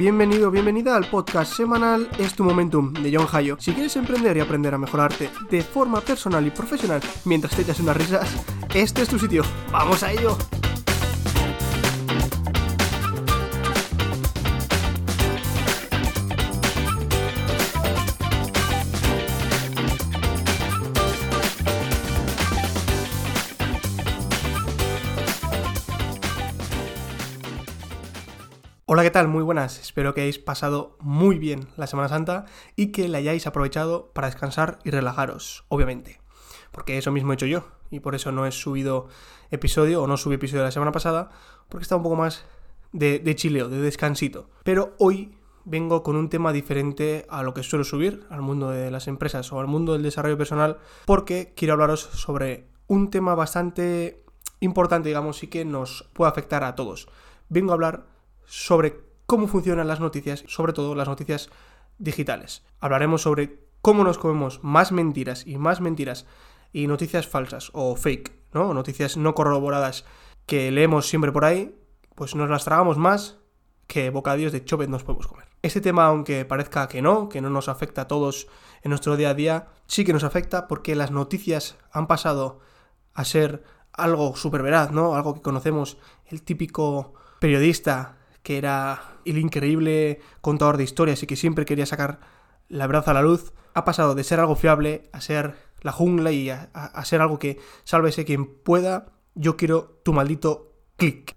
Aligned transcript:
bienvenido, 0.00 0.50
bienvenida 0.50 0.96
al 0.96 1.04
podcast 1.10 1.52
semanal 1.52 2.08
Es 2.18 2.32
tu 2.32 2.42
Momentum 2.42 2.90
de 2.94 3.14
John 3.14 3.28
Hayo. 3.30 3.58
Si 3.60 3.74
quieres 3.74 3.94
emprender 3.96 4.34
y 4.34 4.40
aprender 4.40 4.72
a 4.72 4.78
mejorarte 4.78 5.28
de 5.50 5.60
forma 5.60 6.00
personal 6.00 6.46
y 6.46 6.50
profesional 6.50 7.02
mientras 7.26 7.54
te 7.54 7.60
echas 7.60 7.80
unas 7.80 7.98
risas, 7.98 8.34
este 8.72 9.02
es 9.02 9.10
tu 9.10 9.18
sitio. 9.18 9.42
¡Vamos 9.70 10.02
a 10.02 10.10
ello! 10.10 10.38
Hola, 29.00 29.06
¿qué 29.06 29.12
tal? 29.12 29.28
Muy 29.28 29.42
buenas. 29.42 29.80
Espero 29.80 30.12
que 30.12 30.20
hayáis 30.20 30.38
pasado 30.38 30.98
muy 31.00 31.38
bien 31.38 31.68
la 31.78 31.86
Semana 31.86 32.10
Santa 32.10 32.44
y 32.76 32.88
que 32.88 33.08
la 33.08 33.16
hayáis 33.16 33.46
aprovechado 33.46 34.10
para 34.12 34.26
descansar 34.26 34.78
y 34.84 34.90
relajaros, 34.90 35.64
obviamente. 35.68 36.20
Porque 36.70 36.98
eso 36.98 37.10
mismo 37.10 37.32
he 37.32 37.34
hecho 37.36 37.46
yo 37.46 37.66
y 37.90 38.00
por 38.00 38.14
eso 38.14 38.30
no 38.30 38.44
he 38.44 38.52
subido 38.52 39.08
episodio 39.50 40.02
o 40.02 40.06
no 40.06 40.18
subí 40.18 40.34
episodio 40.34 40.64
la 40.64 40.70
semana 40.70 40.92
pasada 40.92 41.30
porque 41.70 41.84
está 41.84 41.96
un 41.96 42.02
poco 42.02 42.16
más 42.16 42.44
de, 42.92 43.20
de 43.20 43.34
chileo, 43.34 43.70
de 43.70 43.80
descansito. 43.80 44.50
Pero 44.64 44.92
hoy 44.98 45.34
vengo 45.64 46.02
con 46.02 46.14
un 46.14 46.28
tema 46.28 46.52
diferente 46.52 47.24
a 47.30 47.42
lo 47.42 47.54
que 47.54 47.62
suelo 47.62 47.84
subir, 47.84 48.26
al 48.28 48.42
mundo 48.42 48.68
de 48.68 48.90
las 48.90 49.08
empresas 49.08 49.50
o 49.50 49.60
al 49.60 49.66
mundo 49.66 49.94
del 49.94 50.02
desarrollo 50.02 50.36
personal, 50.36 50.76
porque 51.06 51.54
quiero 51.56 51.72
hablaros 51.72 52.02
sobre 52.02 52.66
un 52.86 53.08
tema 53.08 53.34
bastante 53.34 54.26
importante, 54.60 55.08
digamos, 55.08 55.42
y 55.42 55.46
que 55.46 55.64
nos 55.64 56.06
puede 56.12 56.30
afectar 56.30 56.64
a 56.64 56.74
todos. 56.74 57.08
Vengo 57.48 57.70
a 57.70 57.74
hablar 57.74 58.09
sobre 58.50 59.00
cómo 59.26 59.46
funcionan 59.46 59.86
las 59.86 60.00
noticias, 60.00 60.42
sobre 60.48 60.72
todo 60.72 60.96
las 60.96 61.06
noticias 61.06 61.50
digitales. 61.98 62.64
Hablaremos 62.80 63.22
sobre 63.22 63.60
cómo 63.80 64.02
nos 64.02 64.18
comemos 64.18 64.58
más 64.64 64.90
mentiras 64.90 65.46
y 65.46 65.56
más 65.56 65.80
mentiras 65.80 66.26
y 66.72 66.88
noticias 66.88 67.28
falsas 67.28 67.70
o 67.74 67.94
fake, 67.94 68.32
¿no? 68.52 68.74
Noticias 68.74 69.16
no 69.16 69.36
corroboradas 69.36 70.04
que 70.46 70.72
leemos 70.72 71.08
siempre 71.08 71.30
por 71.30 71.44
ahí, 71.44 71.78
pues 72.16 72.34
nos 72.34 72.50
las 72.50 72.64
tragamos 72.64 72.98
más 72.98 73.38
que 73.86 74.10
bocadillos 74.10 74.50
de 74.50 74.64
chovet 74.64 74.90
nos 74.90 75.04
podemos 75.04 75.28
comer. 75.28 75.46
Este 75.62 75.80
tema, 75.80 76.06
aunque 76.06 76.44
parezca 76.44 76.88
que 76.88 77.02
no, 77.02 77.28
que 77.28 77.40
no 77.40 77.50
nos 77.50 77.68
afecta 77.68 78.02
a 78.02 78.08
todos 78.08 78.48
en 78.82 78.88
nuestro 78.88 79.16
día 79.16 79.30
a 79.30 79.34
día, 79.34 79.68
sí 79.86 80.04
que 80.04 80.12
nos 80.12 80.24
afecta 80.24 80.66
porque 80.66 80.96
las 80.96 81.12
noticias 81.12 81.76
han 81.92 82.08
pasado 82.08 82.58
a 83.14 83.24
ser 83.24 83.62
algo 83.92 84.34
súper 84.34 84.62
veraz, 84.62 84.90
¿no? 84.90 85.14
Algo 85.14 85.34
que 85.34 85.42
conocemos, 85.42 85.98
el 86.26 86.42
típico 86.42 87.14
periodista 87.38 88.16
que 88.42 88.58
era 88.58 89.16
el 89.24 89.38
increíble 89.38 90.20
contador 90.40 90.76
de 90.76 90.84
historias 90.84 91.22
y 91.22 91.26
que 91.26 91.36
siempre 91.36 91.64
quería 91.64 91.86
sacar 91.86 92.20
la 92.68 92.86
verdad 92.86 93.08
a 93.08 93.14
la 93.14 93.22
luz, 93.22 93.52
ha 93.74 93.84
pasado 93.84 94.14
de 94.14 94.24
ser 94.24 94.40
algo 94.40 94.56
fiable 94.56 95.10
a 95.12 95.20
ser 95.20 95.56
la 95.82 95.92
jungla 95.92 96.32
y 96.32 96.50
a, 96.50 96.70
ser 97.04 97.20
algo 97.20 97.38
que 97.38 97.58
sálvese 97.84 98.24
quien 98.24 98.46
pueda. 98.46 99.12
Yo 99.34 99.56
quiero 99.56 100.00
tu 100.04 100.12
maldito 100.12 100.72
click. 100.96 101.36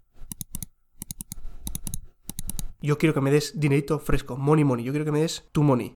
Yo 2.81 2.97
quiero 2.97 3.13
que 3.13 3.21
me 3.21 3.31
des 3.31 3.59
dinerito 3.59 3.99
fresco, 3.99 4.35
money 4.35 4.63
money. 4.63 4.83
Yo 4.83 4.91
quiero 4.91 5.05
que 5.05 5.11
me 5.11 5.21
des 5.21 5.47
tu 5.51 5.63
money. 5.63 5.95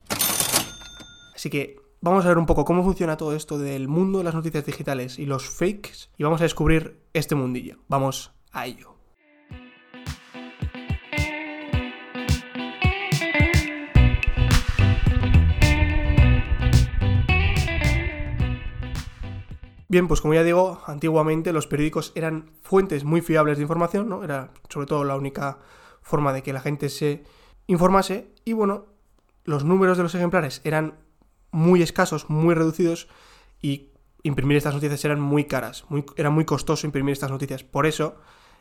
Así 1.35 1.49
que 1.49 1.75
vamos 2.01 2.25
a 2.25 2.29
ver 2.29 2.37
un 2.37 2.45
poco 2.45 2.65
cómo 2.65 2.83
funciona 2.83 3.17
todo 3.17 3.35
esto 3.35 3.57
del 3.59 3.87
mundo 3.87 4.19
de 4.19 4.23
las 4.23 4.33
noticias 4.33 4.65
digitales 4.65 5.19
y 5.19 5.25
los 5.25 5.49
fakes 5.49 6.09
y 6.17 6.23
vamos 6.23 6.41
a 6.41 6.45
descubrir 6.45 7.03
este 7.13 7.35
mundillo. 7.35 7.79
Vamos 7.87 8.31
a 8.51 8.65
ello. 8.65 8.96
Bien, 19.89 20.07
pues 20.07 20.19
como 20.19 20.33
ya 20.33 20.43
digo, 20.43 20.81
antiguamente 20.85 21.53
los 21.53 21.67
periódicos 21.67 22.11
eran 22.15 22.51
fuentes 22.61 23.05
muy 23.05 23.21
fiables 23.21 23.57
de 23.57 23.63
información, 23.63 24.09
¿no? 24.09 24.23
Era 24.23 24.51
sobre 24.67 24.85
todo 24.85 25.05
la 25.05 25.15
única 25.15 25.59
forma 26.01 26.33
de 26.33 26.43
que 26.43 26.51
la 26.51 26.59
gente 26.59 26.89
se 26.89 27.23
informase 27.67 28.33
y 28.43 28.53
bueno, 28.53 28.85
los 29.45 29.63
números 29.63 29.97
de 29.97 30.03
los 30.03 30.13
ejemplares 30.13 30.61
eran 30.65 30.95
muy 31.51 31.81
escasos, 31.81 32.29
muy 32.29 32.53
reducidos 32.53 33.07
y 33.61 33.91
imprimir 34.23 34.57
estas 34.57 34.73
noticias 34.73 35.05
eran 35.05 35.21
muy 35.21 35.45
caras, 35.45 35.85
muy, 35.87 36.05
era 36.17 36.29
muy 36.29 36.43
costoso 36.43 36.85
imprimir 36.85 37.13
estas 37.13 37.31
noticias. 37.31 37.63
Por 37.63 37.85
eso 37.85 38.17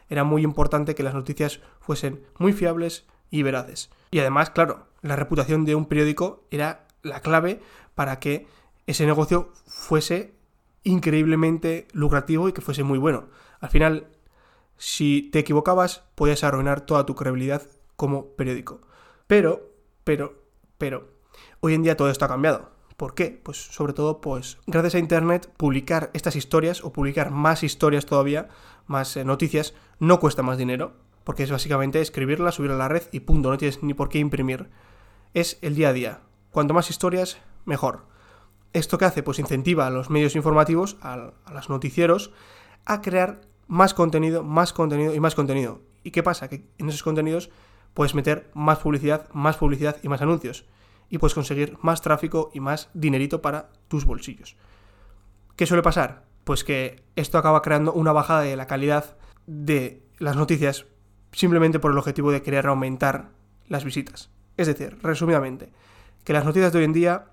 era 0.08 0.22
muy 0.22 0.42
importante 0.42 0.94
que 0.94 1.02
las 1.02 1.14
noticias 1.14 1.60
fuesen 1.80 2.24
muy 2.38 2.52
fiables 2.52 3.04
y 3.30 3.42
veraces. 3.42 3.90
Y 4.12 4.20
además, 4.20 4.50
claro, 4.50 4.86
la 5.02 5.16
reputación 5.16 5.64
de 5.64 5.74
un 5.74 5.86
periódico 5.86 6.46
era 6.52 6.86
la 7.02 7.20
clave 7.20 7.60
para 7.96 8.20
que 8.20 8.46
ese 8.86 9.06
negocio 9.06 9.52
fuese 9.66 10.35
increíblemente 10.86 11.88
lucrativo 11.92 12.48
y 12.48 12.52
que 12.52 12.60
fuese 12.60 12.84
muy 12.84 12.98
bueno. 12.98 13.24
Al 13.60 13.68
final, 13.68 14.06
si 14.78 15.22
te 15.32 15.40
equivocabas, 15.40 16.04
podías 16.14 16.44
arruinar 16.44 16.82
toda 16.82 17.04
tu 17.04 17.14
credibilidad 17.14 17.62
como 17.96 18.28
periódico. 18.36 18.80
Pero, 19.26 19.72
pero, 20.04 20.42
pero, 20.78 21.08
hoy 21.60 21.74
en 21.74 21.82
día 21.82 21.96
todo 21.96 22.08
esto 22.08 22.24
ha 22.24 22.28
cambiado. 22.28 22.70
¿Por 22.96 23.14
qué? 23.14 23.40
Pues 23.42 23.58
sobre 23.58 23.92
todo, 23.92 24.20
pues 24.20 24.58
gracias 24.66 24.94
a 24.94 24.98
Internet, 24.98 25.50
publicar 25.56 26.10
estas 26.14 26.36
historias 26.36 26.82
o 26.82 26.92
publicar 26.92 27.30
más 27.30 27.62
historias 27.62 28.06
todavía, 28.06 28.48
más 28.86 29.16
eh, 29.16 29.24
noticias, 29.24 29.74
no 29.98 30.20
cuesta 30.20 30.42
más 30.42 30.56
dinero, 30.56 30.94
porque 31.24 31.42
es 31.42 31.50
básicamente 31.50 32.00
escribirla, 32.00 32.52
subirla 32.52 32.76
a 32.76 32.78
la 32.78 32.88
red 32.88 33.02
y 33.12 33.20
punto, 33.20 33.50
no 33.50 33.58
tienes 33.58 33.82
ni 33.82 33.92
por 33.92 34.08
qué 34.08 34.18
imprimir. 34.18 34.70
Es 35.34 35.58
el 35.60 35.74
día 35.74 35.88
a 35.88 35.92
día. 35.92 36.20
Cuanto 36.52 36.72
más 36.72 36.88
historias, 36.88 37.38
mejor. 37.64 38.06
¿Esto 38.76 38.98
qué 38.98 39.06
hace? 39.06 39.22
Pues 39.22 39.38
incentiva 39.38 39.86
a 39.86 39.90
los 39.90 40.10
medios 40.10 40.36
informativos, 40.36 40.98
a, 41.00 41.32
los 41.50 41.70
noticieros, 41.70 42.30
a 42.84 43.00
crear 43.00 43.40
más 43.68 43.94
contenido, 43.94 44.42
más 44.42 44.74
contenido 44.74 45.14
y 45.14 45.18
más 45.18 45.34
contenido. 45.34 45.80
¿Y 46.02 46.10
qué 46.10 46.22
pasa? 46.22 46.48
Que 46.48 46.68
en 46.76 46.90
esos 46.90 47.02
contenidos 47.02 47.48
puedes 47.94 48.14
meter 48.14 48.50
más 48.52 48.80
publicidad, 48.80 49.30
más 49.32 49.56
publicidad 49.56 49.96
y 50.02 50.10
más 50.10 50.20
anuncios. 50.20 50.66
Y 51.08 51.16
puedes 51.16 51.32
conseguir 51.32 51.78
más 51.80 52.02
tráfico 52.02 52.50
y 52.52 52.60
más 52.60 52.90
dinerito 52.92 53.40
para 53.40 53.70
tus 53.88 54.04
bolsillos. 54.04 54.58
¿Qué 55.56 55.64
suele 55.64 55.82
pasar? 55.82 56.26
Pues 56.44 56.62
que 56.62 57.02
esto 57.16 57.38
acaba 57.38 57.62
creando 57.62 57.94
una 57.94 58.12
bajada 58.12 58.42
de 58.42 58.56
la 58.56 58.66
calidad 58.66 59.16
de 59.46 60.02
las 60.18 60.36
noticias 60.36 60.84
simplemente 61.32 61.78
por 61.78 61.92
el 61.92 61.98
objetivo 61.98 62.30
de 62.30 62.42
querer 62.42 62.66
aumentar 62.66 63.30
las 63.68 63.86
visitas. 63.86 64.28
Es 64.58 64.66
decir, 64.66 64.98
resumidamente, 65.00 65.72
que 66.24 66.34
las 66.34 66.44
noticias 66.44 66.74
de 66.74 66.80
hoy 66.80 66.84
en 66.84 66.92
día 66.92 67.30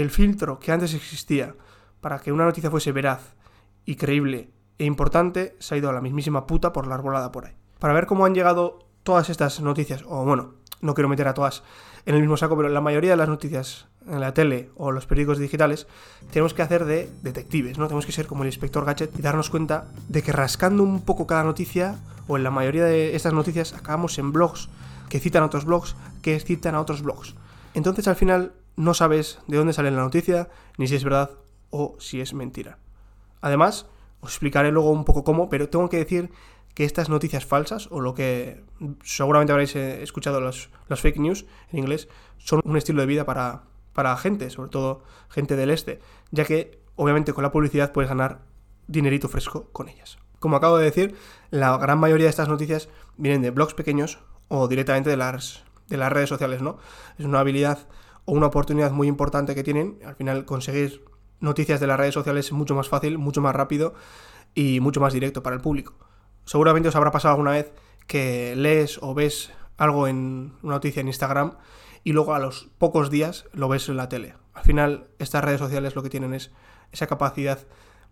el 0.00 0.10
filtro 0.10 0.58
que 0.58 0.72
antes 0.72 0.94
existía 0.94 1.54
para 2.00 2.18
que 2.18 2.32
una 2.32 2.44
noticia 2.44 2.70
fuese 2.70 2.92
veraz 2.92 3.34
y 3.84 3.96
creíble 3.96 4.50
e 4.78 4.84
importante 4.84 5.56
se 5.58 5.74
ha 5.74 5.78
ido 5.78 5.88
a 5.88 5.92
la 5.92 6.00
mismísima 6.00 6.46
puta 6.46 6.72
por 6.72 6.86
la 6.86 6.94
arbolada 6.94 7.32
por 7.32 7.46
ahí. 7.46 7.54
Para 7.78 7.94
ver 7.94 8.06
cómo 8.06 8.26
han 8.26 8.34
llegado 8.34 8.80
todas 9.02 9.30
estas 9.30 9.60
noticias, 9.60 10.04
o 10.06 10.24
bueno, 10.24 10.54
no 10.80 10.94
quiero 10.94 11.08
meter 11.08 11.28
a 11.28 11.34
todas 11.34 11.62
en 12.04 12.14
el 12.14 12.20
mismo 12.20 12.36
saco, 12.36 12.56
pero 12.56 12.68
la 12.68 12.80
mayoría 12.80 13.10
de 13.10 13.16
las 13.16 13.28
noticias 13.28 13.86
en 14.06 14.20
la 14.20 14.34
tele 14.34 14.70
o 14.76 14.92
los 14.92 15.06
periódicos 15.06 15.38
digitales 15.38 15.86
tenemos 16.30 16.54
que 16.54 16.62
hacer 16.62 16.84
de 16.84 17.10
detectives, 17.22 17.78
¿no? 17.78 17.86
Tenemos 17.86 18.06
que 18.06 18.12
ser 18.12 18.26
como 18.26 18.42
el 18.42 18.48
inspector 18.48 18.84
Gadget 18.84 19.18
y 19.18 19.22
darnos 19.22 19.50
cuenta 19.50 19.86
de 20.08 20.22
que 20.22 20.32
rascando 20.32 20.82
un 20.82 21.02
poco 21.02 21.26
cada 21.26 21.42
noticia, 21.42 21.98
o 22.28 22.36
en 22.36 22.44
la 22.44 22.50
mayoría 22.50 22.84
de 22.84 23.16
estas 23.16 23.32
noticias, 23.32 23.72
acabamos 23.72 24.18
en 24.18 24.32
blogs 24.32 24.68
que 25.08 25.20
citan 25.20 25.42
a 25.42 25.46
otros 25.46 25.64
blogs, 25.64 25.96
que 26.22 26.38
citan 26.38 26.74
a 26.74 26.80
otros 26.80 27.02
blogs. 27.02 27.34
Entonces 27.74 28.06
al 28.08 28.16
final 28.16 28.52
no 28.76 28.94
sabes 28.94 29.40
de 29.46 29.56
dónde 29.56 29.72
sale 29.72 29.90
la 29.90 30.02
noticia, 30.02 30.48
ni 30.78 30.86
si 30.86 30.94
es 30.94 31.04
verdad 31.04 31.30
o 31.70 31.96
si 31.98 32.20
es 32.20 32.34
mentira. 32.34 32.78
Además, 33.40 33.86
os 34.20 34.30
explicaré 34.30 34.70
luego 34.70 34.90
un 34.90 35.04
poco 35.04 35.24
cómo, 35.24 35.48
pero 35.48 35.68
tengo 35.68 35.88
que 35.88 35.98
decir 35.98 36.30
que 36.74 36.84
estas 36.84 37.08
noticias 37.08 37.46
falsas, 37.46 37.88
o 37.90 38.00
lo 38.00 38.14
que 38.14 38.62
seguramente 39.02 39.52
habréis 39.52 39.74
eh, 39.76 40.02
escuchado 40.02 40.40
los, 40.40 40.68
fake 40.90 41.18
news 41.18 41.46
en 41.72 41.78
inglés, 41.78 42.08
son 42.36 42.60
un 42.64 42.76
estilo 42.76 43.00
de 43.00 43.06
vida 43.06 43.24
para, 43.24 43.62
para 43.94 44.16
gente, 44.16 44.50
sobre 44.50 44.70
todo 44.70 45.02
gente 45.30 45.56
del 45.56 45.70
este, 45.70 46.00
ya 46.30 46.44
que 46.44 46.82
obviamente 46.96 47.32
con 47.32 47.42
la 47.42 47.52
publicidad 47.52 47.92
puedes 47.92 48.10
ganar 48.10 48.40
dinerito 48.88 49.28
fresco 49.28 49.70
con 49.72 49.88
ellas. 49.88 50.18
Como 50.38 50.56
acabo 50.56 50.76
de 50.76 50.84
decir, 50.84 51.16
la 51.50 51.76
gran 51.78 51.98
mayoría 51.98 52.26
de 52.26 52.30
estas 52.30 52.48
noticias 52.48 52.90
vienen 53.16 53.40
de 53.40 53.50
blogs 53.50 53.72
pequeños 53.72 54.18
o 54.48 54.68
directamente 54.68 55.08
de 55.08 55.16
las, 55.16 55.64
de 55.88 55.96
las 55.96 56.12
redes 56.12 56.28
sociales, 56.28 56.60
¿no? 56.60 56.76
Es 57.18 57.24
una 57.24 57.40
habilidad 57.40 57.88
o 58.26 58.32
una 58.32 58.46
oportunidad 58.46 58.90
muy 58.90 59.08
importante 59.08 59.54
que 59.54 59.64
tienen. 59.64 59.98
Al 60.04 60.16
final 60.16 60.44
conseguir 60.44 61.04
noticias 61.40 61.80
de 61.80 61.86
las 61.86 61.98
redes 61.98 62.14
sociales 62.14 62.46
es 62.46 62.52
mucho 62.52 62.74
más 62.74 62.88
fácil, 62.88 63.18
mucho 63.18 63.40
más 63.40 63.54
rápido 63.56 63.94
y 64.54 64.80
mucho 64.80 65.00
más 65.00 65.14
directo 65.14 65.42
para 65.42 65.56
el 65.56 65.62
público. 65.62 65.94
Seguramente 66.44 66.88
os 66.88 66.96
habrá 66.96 67.10
pasado 67.10 67.32
alguna 67.32 67.52
vez 67.52 67.72
que 68.06 68.54
lees 68.56 68.98
o 69.02 69.14
ves 69.14 69.50
algo 69.76 70.08
en 70.08 70.52
una 70.62 70.74
noticia 70.74 71.00
en 71.00 71.08
Instagram 71.08 71.56
y 72.04 72.12
luego 72.12 72.34
a 72.34 72.38
los 72.38 72.68
pocos 72.78 73.10
días 73.10 73.46
lo 73.52 73.68
ves 73.68 73.88
en 73.88 73.96
la 73.96 74.08
tele. 74.08 74.34
Al 74.54 74.64
final 74.64 75.08
estas 75.18 75.44
redes 75.44 75.60
sociales 75.60 75.96
lo 75.96 76.02
que 76.02 76.10
tienen 76.10 76.34
es 76.34 76.52
esa 76.92 77.06
capacidad 77.06 77.66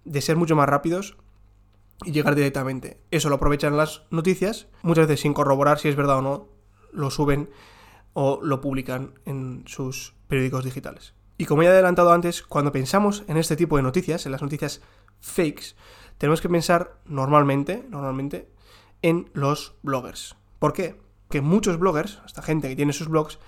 de 0.05 0.21
ser 0.21 0.37
mucho 0.37 0.57
más 0.57 0.69
rápidos 0.69 1.17
y 2.05 2.13
llegar 2.13 2.35
directamente. 2.35 3.01
Eso 3.11 3.29
lo 3.29 3.37
aprovechan 3.37 3.77
las 3.77 4.03
noticias, 4.11 4.67
muchas 4.83 5.07
veces 5.07 5.21
sin 5.21 5.33
corroborar 5.33 5.79
si 5.79 5.89
es 5.89 5.97
verdad 5.97 6.19
o 6.19 6.23
no, 6.23 6.49
lo 6.93 7.11
suben 7.11 7.51
o 8.15 8.41
lo 8.43 8.61
publican 8.61 9.15
en 9.27 9.65
sus 9.67 10.15
periódicos 10.29 10.65
digitales. 10.65 11.15
Y 11.37 11.47
como 11.47 11.63
ya 11.63 11.71
he 11.71 11.73
adelantado 11.73 12.13
antes, 12.13 12.43
cuando 12.43 12.73
pensamos 12.73 13.25
en 13.27 13.37
este 13.37 13.57
tipo 13.57 13.77
de 13.77 13.83
noticias, 13.83 14.25
en 14.25 14.33
las 14.33 14.43
noticias 14.43 14.81
fakes, 15.21 15.75
tenemos 16.19 16.41
que 16.41 16.49
pensar 16.49 16.99
normalmente, 17.05 17.85
normalmente, 17.91 18.49
en 19.03 19.31
los 19.35 19.75
bloggers. 19.83 20.37
¿Por 20.59 20.73
qué? 20.73 21.01
Que 21.29 21.41
muchos 21.41 21.79
bloggers, 21.79 22.23
esta 22.25 22.43
gente 22.43 22.69
que 22.69 22.77
tiene 22.77 22.93
sus 22.93 23.09
blogs, 23.09 23.39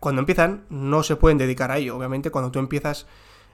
cuando 0.00 0.20
empiezan 0.20 0.64
no 0.70 1.02
se 1.02 1.16
pueden 1.16 1.38
dedicar 1.38 1.70
a 1.70 1.78
ello. 1.78 1.96
Obviamente 1.96 2.30
cuando 2.30 2.50
tú 2.50 2.58
empiezas 2.58 3.06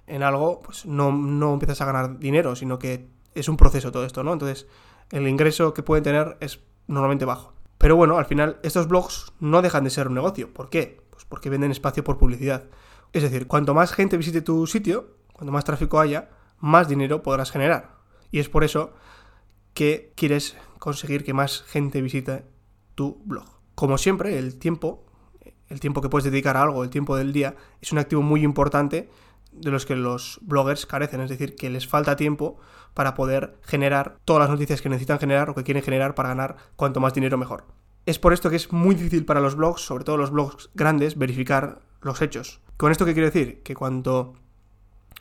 en 0.06 0.22
algo, 0.22 0.62
pues 0.62 0.86
no, 0.86 1.12
no 1.12 1.52
empiezas 1.52 1.80
a 1.80 1.84
ganar 1.84 2.18
dinero, 2.18 2.56
sino 2.56 2.78
que 2.78 3.08
es 3.34 3.48
un 3.48 3.56
proceso 3.56 3.92
todo 3.92 4.04
esto, 4.04 4.24
¿no? 4.24 4.32
Entonces 4.32 4.66
el 5.10 5.26
ingreso 5.28 5.74
que 5.74 5.82
pueden 5.82 6.04
tener 6.04 6.36
es 6.40 6.60
normalmente 6.86 7.24
bajo. 7.24 7.52
Pero 7.80 7.96
bueno, 7.96 8.18
al 8.18 8.26
final 8.26 8.60
estos 8.62 8.88
blogs 8.88 9.32
no 9.40 9.62
dejan 9.62 9.84
de 9.84 9.90
ser 9.90 10.08
un 10.08 10.14
negocio. 10.14 10.52
¿Por 10.52 10.68
qué? 10.68 11.00
Pues 11.08 11.24
porque 11.24 11.48
venden 11.48 11.70
espacio 11.70 12.04
por 12.04 12.18
publicidad. 12.18 12.64
Es 13.14 13.22
decir, 13.22 13.46
cuanto 13.46 13.72
más 13.72 13.94
gente 13.94 14.18
visite 14.18 14.42
tu 14.42 14.66
sitio, 14.66 15.16
cuanto 15.32 15.50
más 15.50 15.64
tráfico 15.64 15.98
haya, 15.98 16.28
más 16.58 16.88
dinero 16.88 17.22
podrás 17.22 17.50
generar. 17.50 17.96
Y 18.30 18.38
es 18.38 18.50
por 18.50 18.64
eso 18.64 18.92
que 19.72 20.12
quieres 20.14 20.58
conseguir 20.78 21.24
que 21.24 21.32
más 21.32 21.62
gente 21.62 22.02
visite 22.02 22.44
tu 22.96 23.22
blog. 23.24 23.48
Como 23.74 23.96
siempre, 23.96 24.36
el 24.36 24.58
tiempo, 24.58 25.06
el 25.70 25.80
tiempo 25.80 26.02
que 26.02 26.10
puedes 26.10 26.30
dedicar 26.30 26.58
a 26.58 26.62
algo, 26.62 26.84
el 26.84 26.90
tiempo 26.90 27.16
del 27.16 27.32
día, 27.32 27.56
es 27.80 27.92
un 27.92 27.98
activo 27.98 28.20
muy 28.20 28.44
importante 28.44 29.08
de 29.52 29.70
los 29.70 29.86
que 29.86 29.96
los 29.96 30.38
bloggers 30.42 30.84
carecen, 30.84 31.22
es 31.22 31.30
decir, 31.30 31.56
que 31.56 31.70
les 31.70 31.88
falta 31.88 32.14
tiempo 32.14 32.58
para 32.94 33.14
poder 33.14 33.56
generar 33.62 34.16
todas 34.24 34.40
las 34.40 34.50
noticias 34.50 34.82
que 34.82 34.88
necesitan 34.88 35.18
generar 35.18 35.50
o 35.50 35.54
que 35.54 35.64
quieren 35.64 35.82
generar 35.82 36.14
para 36.14 36.30
ganar 36.30 36.56
cuanto 36.76 37.00
más 37.00 37.14
dinero 37.14 37.38
mejor. 37.38 37.64
Es 38.06 38.18
por 38.18 38.32
esto 38.32 38.50
que 38.50 38.56
es 38.56 38.72
muy 38.72 38.94
difícil 38.94 39.24
para 39.24 39.40
los 39.40 39.56
blogs, 39.56 39.82
sobre 39.82 40.04
todo 40.04 40.16
los 40.16 40.30
blogs 40.30 40.70
grandes, 40.74 41.18
verificar 41.18 41.80
los 42.00 42.22
hechos. 42.22 42.60
¿Con 42.76 42.92
esto 42.92 43.04
qué 43.04 43.12
quiero 43.12 43.30
decir? 43.30 43.62
Que 43.62 43.74
cuanto 43.74 44.34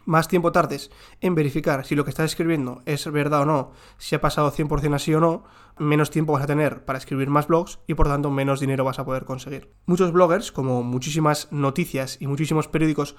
más 0.05 0.27
tiempo 0.27 0.51
tardes 0.51 0.89
en 1.21 1.35
verificar 1.35 1.85
si 1.85 1.95
lo 1.95 2.03
que 2.03 2.09
estás 2.09 2.31
escribiendo 2.31 2.81
es 2.85 3.09
verdad 3.11 3.41
o 3.41 3.45
no, 3.45 3.71
si 3.97 4.15
ha 4.15 4.21
pasado 4.21 4.51
100% 4.51 4.95
así 4.95 5.13
o 5.13 5.19
no, 5.19 5.43
menos 5.77 6.09
tiempo 6.09 6.33
vas 6.33 6.43
a 6.43 6.47
tener 6.47 6.83
para 6.83 6.97
escribir 6.97 7.29
más 7.29 7.47
blogs 7.47 7.79
y 7.85 7.93
por 7.93 8.07
tanto 8.07 8.31
menos 8.31 8.59
dinero 8.59 8.83
vas 8.83 8.99
a 8.99 9.05
poder 9.05 9.25
conseguir. 9.25 9.71
Muchos 9.85 10.11
bloggers, 10.11 10.51
como 10.51 10.83
muchísimas 10.83 11.51
noticias 11.51 12.17
y 12.19 12.27
muchísimos 12.27 12.67
periódicos, 12.67 13.15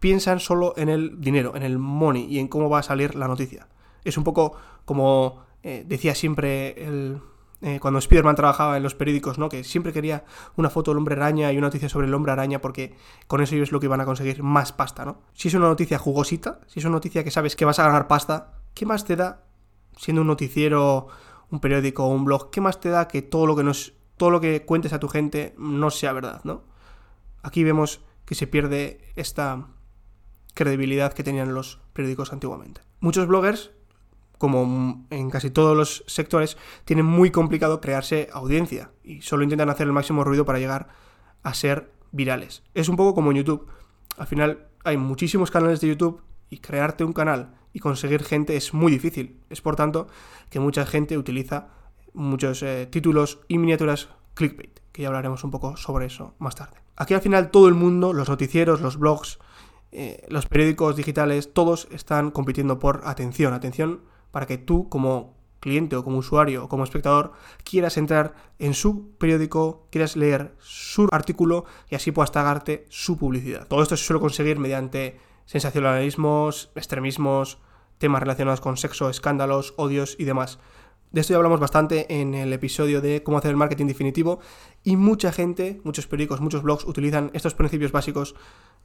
piensan 0.00 0.40
solo 0.40 0.74
en 0.76 0.88
el 0.88 1.20
dinero, 1.20 1.56
en 1.56 1.62
el 1.62 1.78
money 1.78 2.26
y 2.26 2.38
en 2.38 2.48
cómo 2.48 2.68
va 2.68 2.80
a 2.80 2.84
salir 2.84 3.14
la 3.14 3.28
noticia. 3.28 3.68
Es 4.08 4.16
un 4.16 4.24
poco 4.24 4.54
como 4.84 5.42
eh, 5.62 5.84
decía 5.86 6.14
siempre 6.14 6.74
eh, 7.60 7.78
cuando 7.80 7.98
Spider-Man 7.98 8.36
trabajaba 8.36 8.76
en 8.76 8.82
los 8.82 8.94
periódicos, 8.94 9.38
¿no? 9.38 9.48
Que 9.48 9.64
siempre 9.64 9.92
quería 9.92 10.24
una 10.56 10.70
foto 10.70 10.92
del 10.92 10.98
hombre 10.98 11.14
araña 11.16 11.52
y 11.52 11.58
una 11.58 11.66
noticia 11.66 11.88
sobre 11.88 12.06
el 12.06 12.14
hombre 12.14 12.32
araña 12.32 12.60
porque 12.60 12.94
con 13.26 13.42
eso 13.42 13.56
es 13.56 13.72
lo 13.72 13.80
que 13.80 13.86
iban 13.86 14.00
a 14.00 14.04
conseguir 14.04 14.42
más 14.42 14.72
pasta, 14.72 15.04
¿no? 15.04 15.20
Si 15.34 15.48
es 15.48 15.54
una 15.54 15.68
noticia 15.68 15.98
jugosita, 15.98 16.60
si 16.68 16.78
es 16.78 16.84
una 16.84 16.94
noticia 16.94 17.24
que 17.24 17.30
sabes 17.30 17.56
que 17.56 17.64
vas 17.64 17.78
a 17.78 17.84
ganar 17.84 18.06
pasta, 18.06 18.60
¿qué 18.74 18.86
más 18.86 19.04
te 19.04 19.16
da 19.16 19.44
siendo 19.96 20.22
un 20.22 20.28
noticiero, 20.28 21.08
un 21.50 21.60
periódico 21.60 22.04
o 22.04 22.08
un 22.08 22.24
blog? 22.24 22.50
¿Qué 22.50 22.60
más 22.60 22.80
te 22.80 22.90
da 22.90 23.08
que 23.08 23.22
todo 23.22 23.46
lo 23.46 23.56
que 23.56 23.64
nos 23.64 23.94
todo 24.16 24.30
lo 24.30 24.40
que 24.40 24.64
cuentes 24.64 24.92
a 24.92 25.00
tu 25.00 25.08
gente 25.08 25.54
no 25.58 25.90
sea 25.90 26.12
verdad, 26.12 26.40
¿no? 26.44 26.64
Aquí 27.42 27.64
vemos 27.64 28.00
que 28.24 28.34
se 28.34 28.46
pierde 28.46 29.00
esta 29.16 29.68
credibilidad 30.54 31.12
que 31.12 31.22
tenían 31.22 31.54
los 31.54 31.80
periódicos 31.92 32.32
antiguamente. 32.32 32.80
Muchos 33.00 33.26
bloggers, 33.26 33.70
como 34.38 35.04
en 35.10 35.30
casi 35.30 35.50
todos 35.50 35.76
los 35.76 36.04
sectores, 36.06 36.56
tienen 36.84 37.04
muy 37.04 37.30
complicado 37.30 37.80
crearse 37.80 38.28
audiencia 38.32 38.92
y 39.02 39.20
solo 39.20 39.42
intentan 39.42 39.68
hacer 39.68 39.86
el 39.86 39.92
máximo 39.92 40.24
ruido 40.24 40.44
para 40.44 40.58
llegar 40.58 40.88
a 41.42 41.54
ser 41.54 41.92
virales. 42.12 42.62
Es 42.74 42.88
un 42.88 42.96
poco 42.96 43.14
como 43.14 43.30
en 43.30 43.38
YouTube. 43.38 43.66
Al 44.16 44.26
final 44.26 44.66
hay 44.84 44.96
muchísimos 44.96 45.50
canales 45.50 45.80
de 45.80 45.88
YouTube 45.88 46.22
y 46.50 46.58
crearte 46.58 47.04
un 47.04 47.12
canal 47.12 47.54
y 47.72 47.80
conseguir 47.80 48.22
gente 48.22 48.56
es 48.56 48.72
muy 48.72 48.90
difícil. 48.90 49.40
Es 49.50 49.60
por 49.60 49.76
tanto 49.76 50.06
que 50.50 50.60
mucha 50.60 50.86
gente 50.86 51.18
utiliza 51.18 51.68
muchos 52.14 52.62
eh, 52.62 52.86
títulos 52.90 53.40
y 53.48 53.58
miniaturas 53.58 54.08
clickbait, 54.34 54.80
que 54.92 55.02
ya 55.02 55.08
hablaremos 55.08 55.44
un 55.44 55.50
poco 55.50 55.76
sobre 55.76 56.06
eso 56.06 56.34
más 56.38 56.54
tarde. 56.54 56.78
Aquí 56.96 57.14
al 57.14 57.20
final 57.20 57.50
todo 57.50 57.68
el 57.68 57.74
mundo, 57.74 58.12
los 58.12 58.28
noticieros, 58.28 58.80
los 58.80 58.98
blogs, 58.98 59.38
eh, 59.92 60.26
los 60.28 60.46
periódicos 60.46 60.96
digitales, 60.96 61.52
todos 61.52 61.88
están 61.90 62.30
compitiendo 62.30 62.78
por 62.78 63.02
atención, 63.04 63.52
atención 63.52 64.00
para 64.38 64.46
que 64.46 64.56
tú 64.56 64.88
como 64.88 65.34
cliente 65.58 65.96
o 65.96 66.04
como 66.04 66.18
usuario 66.18 66.62
o 66.62 66.68
como 66.68 66.84
espectador 66.84 67.32
quieras 67.64 67.96
entrar 67.96 68.36
en 68.60 68.72
su 68.72 69.10
periódico, 69.18 69.88
quieras 69.90 70.14
leer 70.14 70.54
su 70.60 71.08
artículo 71.10 71.64
y 71.90 71.96
así 71.96 72.12
puedas 72.12 72.30
pagarte 72.30 72.86
su 72.88 73.18
publicidad. 73.18 73.66
Todo 73.66 73.82
esto 73.82 73.96
se 73.96 74.04
suele 74.04 74.20
conseguir 74.20 74.60
mediante 74.60 75.18
sensacionalismos, 75.44 76.70
extremismos, 76.76 77.58
temas 77.98 78.20
relacionados 78.20 78.60
con 78.60 78.76
sexo, 78.76 79.10
escándalos, 79.10 79.74
odios 79.76 80.14
y 80.20 80.24
demás. 80.24 80.60
De 81.10 81.20
esto 81.20 81.32
ya 81.32 81.38
hablamos 81.38 81.58
bastante 81.58 82.20
en 82.20 82.34
el 82.34 82.52
episodio 82.52 83.00
de 83.00 83.24
cómo 83.24 83.38
hacer 83.38 83.50
el 83.50 83.56
marketing 83.56 83.86
definitivo 83.86 84.38
y 84.84 84.94
mucha 84.94 85.32
gente, 85.32 85.80
muchos 85.82 86.06
periódicos, 86.06 86.40
muchos 86.40 86.62
blogs 86.62 86.84
utilizan 86.84 87.32
estos 87.34 87.56
principios 87.56 87.90
básicos 87.90 88.36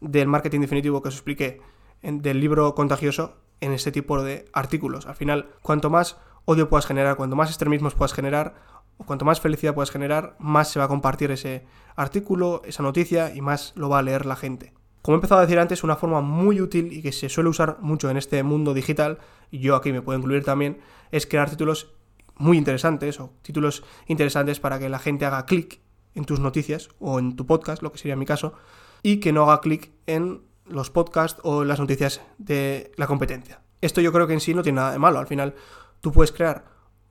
del 0.01 0.27
marketing 0.27 0.61
definitivo 0.61 1.03
que 1.03 1.09
os 1.09 1.13
expliqué 1.13 1.61
del 2.01 2.39
libro 2.39 2.73
contagioso 2.73 3.42
en 3.61 3.71
este 3.71 3.91
tipo 3.91 4.21
de 4.23 4.45
artículos. 4.53 5.05
Al 5.05 5.15
final, 5.15 5.49
cuanto 5.61 5.89
más 5.89 6.17
odio 6.45 6.69
puedas 6.69 6.85
generar, 6.85 7.15
cuanto 7.15 7.35
más 7.35 7.49
extremismos 7.49 7.95
puedas 7.95 8.13
generar, 8.13 8.55
o 8.97 9.05
cuanto 9.05 9.25
más 9.25 9.41
felicidad 9.41 9.73
puedas 9.73 9.91
generar, 9.91 10.35
más 10.39 10.69
se 10.69 10.79
va 10.79 10.85
a 10.85 10.87
compartir 10.87 11.31
ese 11.31 11.65
artículo, 11.95 12.61
esa 12.65 12.83
noticia 12.83 13.33
y 13.33 13.41
más 13.41 13.73
lo 13.75 13.89
va 13.89 13.99
a 13.99 14.03
leer 14.03 14.25
la 14.25 14.35
gente. 14.35 14.73
Como 15.01 15.15
he 15.15 15.17
empezado 15.17 15.39
a 15.39 15.45
decir 15.45 15.59
antes, 15.59 15.83
una 15.83 15.95
forma 15.95 16.21
muy 16.21 16.61
útil 16.61 16.93
y 16.93 17.01
que 17.01 17.11
se 17.11 17.27
suele 17.27 17.49
usar 17.49 17.77
mucho 17.81 18.09
en 18.09 18.17
este 18.17 18.41
mundo 18.43 18.73
digital, 18.73 19.19
y 19.51 19.59
yo 19.59 19.75
aquí 19.75 19.91
me 19.91 20.01
puedo 20.01 20.17
incluir 20.17 20.43
también, 20.43 20.79
es 21.11 21.27
crear 21.27 21.49
títulos 21.49 21.93
muy 22.35 22.57
interesantes 22.57 23.19
o 23.19 23.33
títulos 23.41 23.83
interesantes 24.07 24.59
para 24.59 24.79
que 24.79 24.89
la 24.89 24.99
gente 24.99 25.25
haga 25.25 25.45
clic 25.45 25.81
en 26.15 26.25
tus 26.25 26.39
noticias 26.39 26.89
o 26.99 27.19
en 27.19 27.35
tu 27.35 27.45
podcast, 27.45 27.81
lo 27.81 27.91
que 27.91 27.97
sería 27.97 28.15
mi 28.15 28.25
caso, 28.25 28.53
y 29.01 29.19
que 29.19 29.33
no 29.33 29.43
haga 29.43 29.61
clic 29.61 29.91
en 30.07 30.43
los 30.73 30.89
podcasts 30.89 31.39
o 31.43 31.63
las 31.63 31.79
noticias 31.79 32.21
de 32.37 32.91
la 32.97 33.07
competencia. 33.07 33.61
Esto 33.81 34.01
yo 34.01 34.11
creo 34.11 34.27
que 34.27 34.33
en 34.33 34.39
sí 34.39 34.53
no 34.53 34.63
tiene 34.63 34.77
nada 34.77 34.91
de 34.91 34.99
malo. 34.99 35.19
Al 35.19 35.27
final, 35.27 35.55
tú 36.01 36.11
puedes 36.11 36.31
crear 36.31 36.65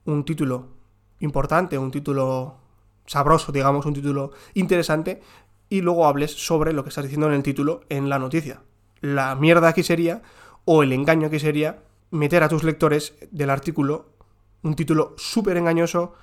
un 0.05 0.25
título 0.25 0.67
importante, 1.19 1.77
un 1.77 1.91
título 1.91 2.57
sabroso, 3.05 3.51
digamos, 3.51 3.85
un 3.85 3.93
título 3.93 4.31
interesante, 4.53 5.21
y 5.69 5.81
luego 5.81 6.05
hables 6.05 6.31
sobre 6.31 6.73
lo 6.73 6.83
que 6.83 6.89
estás 6.89 7.05
diciendo 7.05 7.27
en 7.27 7.33
el 7.33 7.43
título 7.43 7.81
en 7.89 8.09
la 8.09 8.19
noticia. 8.19 8.61
La 8.99 9.35
mierda 9.35 9.69
aquí 9.69 9.83
sería, 9.83 10.21
o 10.65 10.83
el 10.83 10.91
engaño 10.91 11.27
aquí 11.27 11.39
sería, 11.39 11.83
meter 12.11 12.43
a 12.43 12.49
tus 12.49 12.63
lectores 12.63 13.15
del 13.31 13.49
artículo 13.49 14.13
un 14.61 14.75
título 14.75 15.13
súper 15.17 15.57
engañoso, 15.57 16.13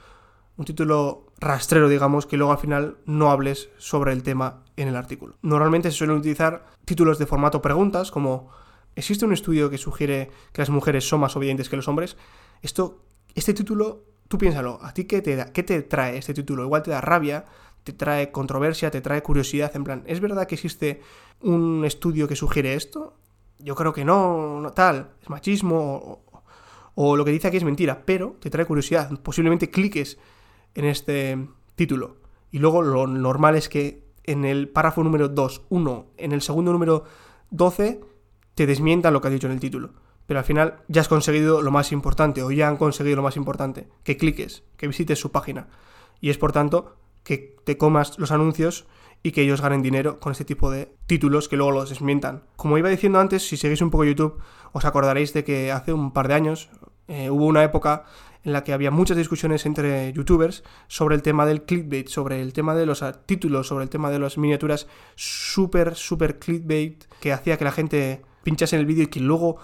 un 0.56 0.64
título 0.64 1.26
rastrero, 1.38 1.88
digamos, 1.88 2.26
que 2.26 2.36
luego 2.36 2.52
al 2.52 2.58
final 2.58 2.98
no 3.06 3.30
hables 3.30 3.70
sobre 3.78 4.12
el 4.12 4.22
tema 4.22 4.62
en 4.76 4.88
el 4.88 4.96
artículo. 4.96 5.36
Normalmente 5.42 5.90
se 5.90 5.98
suelen 5.98 6.16
utilizar 6.16 6.66
títulos 6.84 7.18
de 7.18 7.26
formato 7.26 7.62
preguntas, 7.62 8.10
como 8.10 8.50
¿existe 8.94 9.24
un 9.24 9.32
estudio 9.32 9.70
que 9.70 9.78
sugiere 9.78 10.30
que 10.52 10.62
las 10.62 10.70
mujeres 10.70 11.08
son 11.08 11.20
más 11.20 11.36
obedientes 11.36 11.68
que 11.68 11.76
los 11.76 11.88
hombres? 11.88 12.16
Esto, 12.62 13.02
este 13.34 13.54
título, 13.54 14.04
tú 14.28 14.38
piénsalo, 14.38 14.78
¿a 14.82 14.92
ti 14.92 15.04
qué 15.04 15.22
te, 15.22 15.36
da, 15.36 15.52
qué 15.52 15.62
te 15.62 15.82
trae 15.82 16.18
este 16.18 16.34
título? 16.34 16.64
Igual 16.64 16.82
te 16.82 16.90
da 16.90 17.00
rabia, 17.00 17.46
te 17.84 17.92
trae 17.92 18.30
controversia, 18.30 18.90
te 18.90 19.00
trae 19.00 19.22
curiosidad, 19.22 19.74
en 19.74 19.84
plan, 19.84 20.04
¿es 20.06 20.20
verdad 20.20 20.46
que 20.46 20.56
existe 20.56 21.00
un 21.40 21.84
estudio 21.86 22.28
que 22.28 22.36
sugiere 22.36 22.74
esto? 22.74 23.14
Yo 23.58 23.74
creo 23.74 23.92
que 23.92 24.04
no, 24.04 24.60
no 24.60 24.72
tal, 24.72 25.12
es 25.22 25.30
machismo 25.30 26.22
o 26.94 27.16
lo 27.16 27.24
que 27.24 27.30
dice 27.30 27.48
aquí 27.48 27.56
es 27.56 27.64
mentira, 27.64 28.02
pero 28.04 28.36
te 28.40 28.50
trae 28.50 28.66
curiosidad. 28.66 29.10
Posiblemente 29.22 29.70
cliques 29.70 30.18
en 30.74 30.84
este 30.84 31.38
título. 31.74 32.16
Y 32.50 32.58
luego 32.58 32.82
lo 32.82 33.06
normal 33.06 33.56
es 33.56 33.68
que 33.68 34.04
en 34.24 34.44
el 34.44 34.68
párrafo 34.68 35.02
número 35.02 35.28
2, 35.28 35.62
1, 35.68 36.06
en 36.16 36.32
el 36.32 36.42
segundo 36.42 36.72
número 36.72 37.04
12, 37.50 38.00
te 38.54 38.66
desmientan 38.66 39.12
lo 39.12 39.20
que 39.20 39.28
has 39.28 39.34
dicho 39.34 39.46
en 39.46 39.52
el 39.52 39.60
título. 39.60 39.90
Pero 40.26 40.38
al 40.38 40.44
final 40.44 40.82
ya 40.88 41.00
has 41.00 41.08
conseguido 41.08 41.62
lo 41.62 41.70
más 41.70 41.92
importante, 41.92 42.42
o 42.42 42.50
ya 42.50 42.68
han 42.68 42.76
conseguido 42.76 43.16
lo 43.16 43.22
más 43.22 43.36
importante, 43.36 43.88
que 44.04 44.16
cliques, 44.16 44.62
que 44.76 44.86
visites 44.86 45.18
su 45.18 45.32
página. 45.32 45.68
Y 46.20 46.30
es 46.30 46.38
por 46.38 46.52
tanto 46.52 46.96
que 47.24 47.56
te 47.64 47.76
comas 47.76 48.18
los 48.18 48.30
anuncios 48.30 48.86
y 49.22 49.32
que 49.32 49.42
ellos 49.42 49.60
ganen 49.60 49.82
dinero 49.82 50.18
con 50.20 50.32
este 50.32 50.44
tipo 50.44 50.70
de 50.70 50.94
títulos 51.06 51.48
que 51.48 51.56
luego 51.56 51.72
los 51.72 51.90
desmientan. 51.90 52.44
Como 52.56 52.78
iba 52.78 52.88
diciendo 52.88 53.20
antes, 53.20 53.46
si 53.46 53.56
seguís 53.56 53.82
un 53.82 53.90
poco 53.90 54.04
YouTube, 54.04 54.38
os 54.72 54.84
acordaréis 54.84 55.32
de 55.32 55.44
que 55.44 55.72
hace 55.72 55.92
un 55.92 56.12
par 56.12 56.28
de 56.28 56.34
años 56.34 56.70
eh, 57.08 57.28
hubo 57.28 57.46
una 57.46 57.64
época 57.64 58.04
en 58.44 58.52
la 58.52 58.64
que 58.64 58.72
había 58.72 58.90
muchas 58.90 59.16
discusiones 59.16 59.66
entre 59.66 60.12
youtubers 60.12 60.64
sobre 60.88 61.14
el 61.14 61.22
tema 61.22 61.46
del 61.46 61.62
clickbait, 61.62 62.08
sobre 62.08 62.40
el 62.40 62.52
tema 62.52 62.74
de 62.74 62.86
los 62.86 63.04
títulos, 63.26 63.68
sobre 63.68 63.84
el 63.84 63.90
tema 63.90 64.10
de 64.10 64.18
las 64.18 64.38
miniaturas 64.38 64.86
súper, 65.14 65.94
súper 65.94 66.38
clickbait, 66.38 67.04
que 67.20 67.32
hacía 67.32 67.58
que 67.58 67.64
la 67.64 67.72
gente 67.72 68.22
pinchase 68.42 68.76
en 68.76 68.80
el 68.80 68.86
vídeo 68.86 69.04
y 69.04 69.08
que 69.08 69.20
luego 69.20 69.58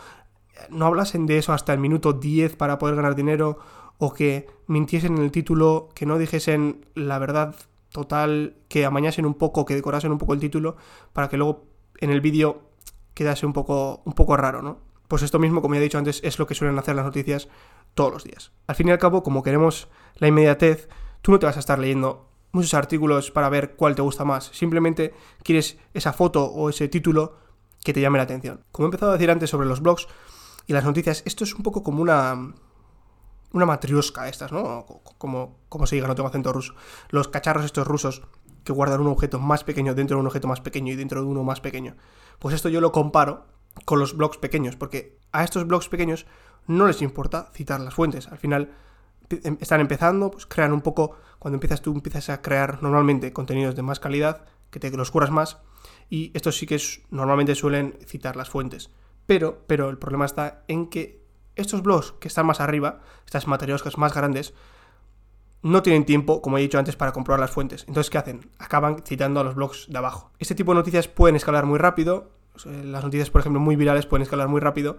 no 0.70 0.86
hablasen 0.86 1.26
de 1.26 1.38
eso 1.38 1.52
hasta 1.52 1.72
el 1.72 1.78
minuto 1.78 2.12
10 2.12 2.56
para 2.56 2.78
poder 2.78 2.96
ganar 2.96 3.14
dinero, 3.14 3.58
o 3.98 4.12
que 4.12 4.46
mintiesen 4.66 5.16
en 5.16 5.22
el 5.22 5.30
título, 5.30 5.88
que 5.94 6.06
no 6.06 6.18
dijesen 6.18 6.84
la 6.94 7.18
verdad 7.18 7.56
Total, 7.92 8.56
que 8.68 8.84
amañasen 8.84 9.24
un 9.24 9.34
poco, 9.34 9.64
que 9.64 9.74
decorasen 9.74 10.12
un 10.12 10.18
poco 10.18 10.34
el 10.34 10.40
título, 10.40 10.76
para 11.14 11.30
que 11.30 11.38
luego 11.38 11.64
en 11.98 12.10
el 12.10 12.20
vídeo 12.20 12.68
quedase 13.14 13.46
un 13.46 13.54
poco, 13.54 14.02
un 14.04 14.12
poco 14.12 14.36
raro, 14.36 14.60
¿no? 14.60 14.80
Pues 15.08 15.22
esto 15.22 15.38
mismo, 15.38 15.62
como 15.62 15.74
ya 15.74 15.80
he 15.80 15.84
dicho 15.84 15.98
antes, 15.98 16.20
es 16.24 16.38
lo 16.38 16.46
que 16.46 16.54
suelen 16.54 16.78
hacer 16.78 16.96
las 16.96 17.04
noticias 17.04 17.48
todos 17.94 18.12
los 18.12 18.24
días. 18.24 18.52
Al 18.66 18.76
fin 18.76 18.88
y 18.88 18.90
al 18.90 18.98
cabo, 18.98 19.22
como 19.22 19.42
queremos 19.42 19.88
la 20.16 20.28
inmediatez, 20.28 20.88
tú 21.22 21.32
no 21.32 21.38
te 21.38 21.46
vas 21.46 21.56
a 21.56 21.60
estar 21.60 21.78
leyendo 21.78 22.28
muchos 22.52 22.74
artículos 22.74 23.30
para 23.30 23.48
ver 23.48 23.76
cuál 23.76 23.94
te 23.94 24.02
gusta 24.02 24.24
más. 24.24 24.50
Simplemente 24.52 25.14
quieres 25.42 25.78
esa 25.94 26.12
foto 26.12 26.44
o 26.44 26.70
ese 26.70 26.88
título 26.88 27.36
que 27.84 27.92
te 27.92 28.00
llame 28.00 28.18
la 28.18 28.24
atención. 28.24 28.64
Como 28.72 28.86
he 28.86 28.88
empezado 28.88 29.12
a 29.12 29.14
decir 29.14 29.30
antes 29.30 29.50
sobre 29.50 29.68
los 29.68 29.80
blogs 29.80 30.08
y 30.66 30.72
las 30.72 30.84
noticias, 30.84 31.22
esto 31.24 31.44
es 31.44 31.54
un 31.54 31.62
poco 31.62 31.82
como 31.82 32.02
una 32.02 32.54
una 33.52 33.66
matriosca 33.66 34.28
estas, 34.28 34.52
¿no? 34.52 34.84
Como, 35.18 35.60
como 35.68 35.86
se 35.86 35.96
diga, 35.96 36.08
no 36.08 36.14
tengo 36.14 36.28
acento 36.28 36.52
ruso. 36.52 36.74
Los 37.08 37.28
cacharros 37.28 37.64
estos 37.64 37.86
rusos 37.86 38.22
que 38.64 38.72
guardan 38.72 39.00
un 39.00 39.06
objeto 39.06 39.38
más 39.38 39.64
pequeño 39.64 39.94
dentro 39.94 40.16
de 40.16 40.20
un 40.20 40.26
objeto 40.26 40.48
más 40.48 40.60
pequeño 40.60 40.92
y 40.92 40.96
dentro 40.96 41.22
de 41.22 41.26
uno 41.26 41.42
más 41.42 41.60
pequeño. 41.60 41.96
Pues 42.38 42.54
esto 42.54 42.68
yo 42.68 42.80
lo 42.80 42.92
comparo 42.92 43.46
con 43.84 43.98
los 43.98 44.16
blogs 44.16 44.38
pequeños, 44.38 44.76
porque 44.76 45.18
a 45.32 45.44
estos 45.44 45.66
blogs 45.66 45.88
pequeños 45.88 46.26
no 46.66 46.86
les 46.86 47.02
importa 47.02 47.50
citar 47.54 47.80
las 47.80 47.94
fuentes. 47.94 48.28
Al 48.28 48.38
final 48.38 48.72
em, 49.30 49.56
están 49.60 49.80
empezando, 49.80 50.30
pues 50.30 50.46
crean 50.46 50.72
un 50.72 50.80
poco, 50.80 51.16
cuando 51.38 51.56
empiezas 51.56 51.82
tú 51.82 51.92
empiezas 51.92 52.30
a 52.30 52.42
crear 52.42 52.82
normalmente 52.82 53.32
contenidos 53.32 53.76
de 53.76 53.82
más 53.82 54.00
calidad, 54.00 54.44
que 54.70 54.80
te 54.80 54.90
los 54.90 55.10
curas 55.10 55.30
más, 55.30 55.58
y 56.10 56.30
estos 56.34 56.56
sí 56.58 56.66
que 56.66 56.80
normalmente 57.10 57.54
suelen 57.54 57.98
citar 58.06 58.36
las 58.36 58.50
fuentes. 58.50 58.90
Pero, 59.26 59.64
pero 59.66 59.90
el 59.90 59.98
problema 59.98 60.24
está 60.24 60.64
en 60.68 60.88
que 60.88 61.24
estos 61.56 61.82
blogs 61.82 62.12
que 62.12 62.28
están 62.28 62.46
más 62.46 62.60
arriba, 62.60 63.00
estas 63.24 63.46
materioscas 63.46 63.98
más 63.98 64.14
grandes, 64.14 64.54
no 65.62 65.82
tienen 65.82 66.04
tiempo, 66.04 66.42
como 66.42 66.58
he 66.58 66.60
dicho 66.60 66.78
antes, 66.78 66.94
para 66.94 67.12
comprobar 67.12 67.40
las 67.40 67.50
fuentes. 67.50 67.84
Entonces, 67.88 68.10
¿qué 68.10 68.18
hacen? 68.18 68.50
Acaban 68.58 69.02
citando 69.04 69.40
a 69.40 69.44
los 69.44 69.54
blogs 69.56 69.86
de 69.88 69.98
abajo. 69.98 70.30
Este 70.38 70.54
tipo 70.54 70.72
de 70.72 70.76
noticias 70.76 71.08
pueden 71.08 71.34
escalar 71.34 71.66
muy 71.66 71.78
rápido. 71.78 72.30
Las 72.64 73.04
noticias, 73.04 73.30
por 73.30 73.40
ejemplo, 73.40 73.60
muy 73.60 73.76
virales 73.76 74.06
pueden 74.06 74.22
escalar 74.22 74.48
muy 74.48 74.60
rápido 74.60 74.98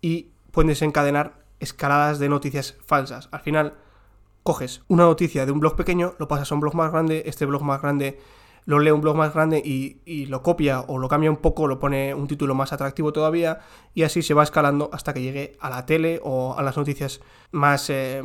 y 0.00 0.30
pueden 0.50 0.68
desencadenar 0.68 1.44
escaladas 1.60 2.18
de 2.18 2.28
noticias 2.28 2.76
falsas. 2.86 3.28
Al 3.32 3.40
final, 3.40 3.74
coges 4.42 4.82
una 4.88 5.04
noticia 5.04 5.46
de 5.46 5.52
un 5.52 5.60
blog 5.60 5.76
pequeño, 5.76 6.14
lo 6.18 6.28
pasas 6.28 6.52
a 6.52 6.54
un 6.54 6.60
blog 6.60 6.74
más 6.74 6.92
grande, 6.92 7.24
este 7.26 7.46
blog 7.46 7.62
más 7.62 7.82
grande 7.82 8.18
lo 8.66 8.78
lee 8.78 8.90
un 8.90 9.00
blog 9.00 9.16
más 9.16 9.34
grande 9.34 9.58
y, 9.64 10.26
lo 10.26 10.42
copia 10.42 10.80
o 10.80 10.98
lo 10.98 11.08
cambia 11.08 11.30
un 11.30 11.36
poco, 11.36 11.66
lo 11.66 11.78
pone 11.78 12.14
un 12.14 12.26
título 12.26 12.54
más 12.54 12.72
atractivo 12.72 13.12
todavía 13.12 13.60
y 13.92 14.02
así 14.02 14.22
se 14.22 14.34
va 14.34 14.42
escalando 14.42 14.90
hasta 14.92 15.12
que 15.12 15.22
llegue 15.22 15.56
a 15.60 15.70
la 15.70 15.86
tele 15.86 16.20
o 16.22 16.56
a 16.56 16.62
las 16.62 16.76
noticias 16.76 17.20
más 17.52 17.90
eh, 17.90 18.22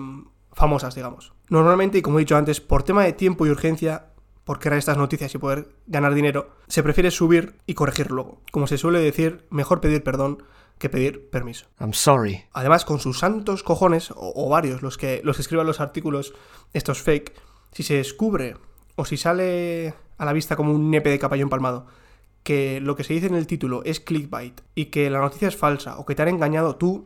famosas, 0.53 0.95
digamos. 0.95 1.33
Normalmente, 1.49 1.97
y 1.97 2.01
como 2.01 2.19
he 2.19 2.21
dicho 2.21 2.37
antes, 2.37 2.61
por 2.61 2.83
tema 2.83 3.03
de 3.03 3.13
tiempo 3.13 3.45
y 3.45 3.49
urgencia, 3.49 4.13
por 4.49 4.57
crear 4.57 4.79
estas 4.79 4.97
noticias 4.97 5.35
y 5.35 5.37
poder 5.37 5.69
ganar 5.85 6.15
dinero, 6.15 6.49
se 6.67 6.81
prefiere 6.81 7.11
subir 7.11 7.57
y 7.67 7.75
corregir 7.75 8.09
luego. 8.09 8.41
Como 8.51 8.65
se 8.65 8.79
suele 8.79 8.97
decir, 8.97 9.45
mejor 9.51 9.79
pedir 9.79 10.03
perdón 10.03 10.41
que 10.79 10.89
pedir 10.89 11.29
permiso. 11.29 11.67
I'm 11.79 11.93
sorry. 11.93 12.45
Además, 12.51 12.83
con 12.83 12.99
sus 12.99 13.19
santos 13.19 13.61
cojones, 13.61 14.11
o, 14.15 14.49
varios, 14.49 14.81
los 14.81 14.97
que, 14.97 15.21
los 15.23 15.35
que 15.35 15.43
escriban 15.43 15.67
los 15.67 15.79
artículos, 15.79 16.33
estos 16.73 16.99
fake, 17.03 17.39
si 17.73 17.83
se 17.83 17.97
descubre 17.97 18.57
o 18.95 19.05
si 19.05 19.17
sale 19.17 19.93
a 20.17 20.25
la 20.25 20.33
vista 20.33 20.55
como 20.55 20.73
un 20.73 20.89
nepe 20.89 21.11
de 21.11 21.19
caballo 21.19 21.43
empalmado, 21.43 21.85
que 22.41 22.81
lo 22.81 22.95
que 22.95 23.03
se 23.03 23.13
dice 23.13 23.27
en 23.27 23.35
el 23.35 23.45
título 23.45 23.83
es 23.85 23.99
clickbait 23.99 24.61
y 24.73 24.85
que 24.85 25.11
la 25.11 25.19
noticia 25.19 25.47
es 25.47 25.57
falsa 25.57 25.99
o 25.99 26.07
que 26.07 26.15
te 26.15 26.23
han 26.23 26.27
engañado, 26.29 26.75
tú 26.75 27.05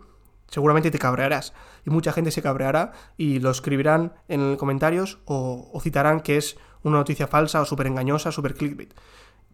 seguramente 0.54 0.92
te 0.92 1.00
cabrearás. 1.00 1.54
Y 1.86 1.90
mucha 1.90 2.14
gente 2.14 2.32
se 2.32 2.42
cabreará 2.42 2.92
y 3.18 3.40
lo 3.40 3.50
escribirán 3.50 4.14
en 4.28 4.56
comentarios 4.56 5.20
o, 5.26 5.78
citarán 5.82 6.22
que 6.22 6.38
es 6.38 6.58
una 6.84 6.98
noticia 6.98 7.28
falsa 7.28 7.62
o 7.62 7.66
súper 7.66 7.88
engañosa, 7.88 8.32
súper 8.32 8.56
clickbait. 8.56 8.94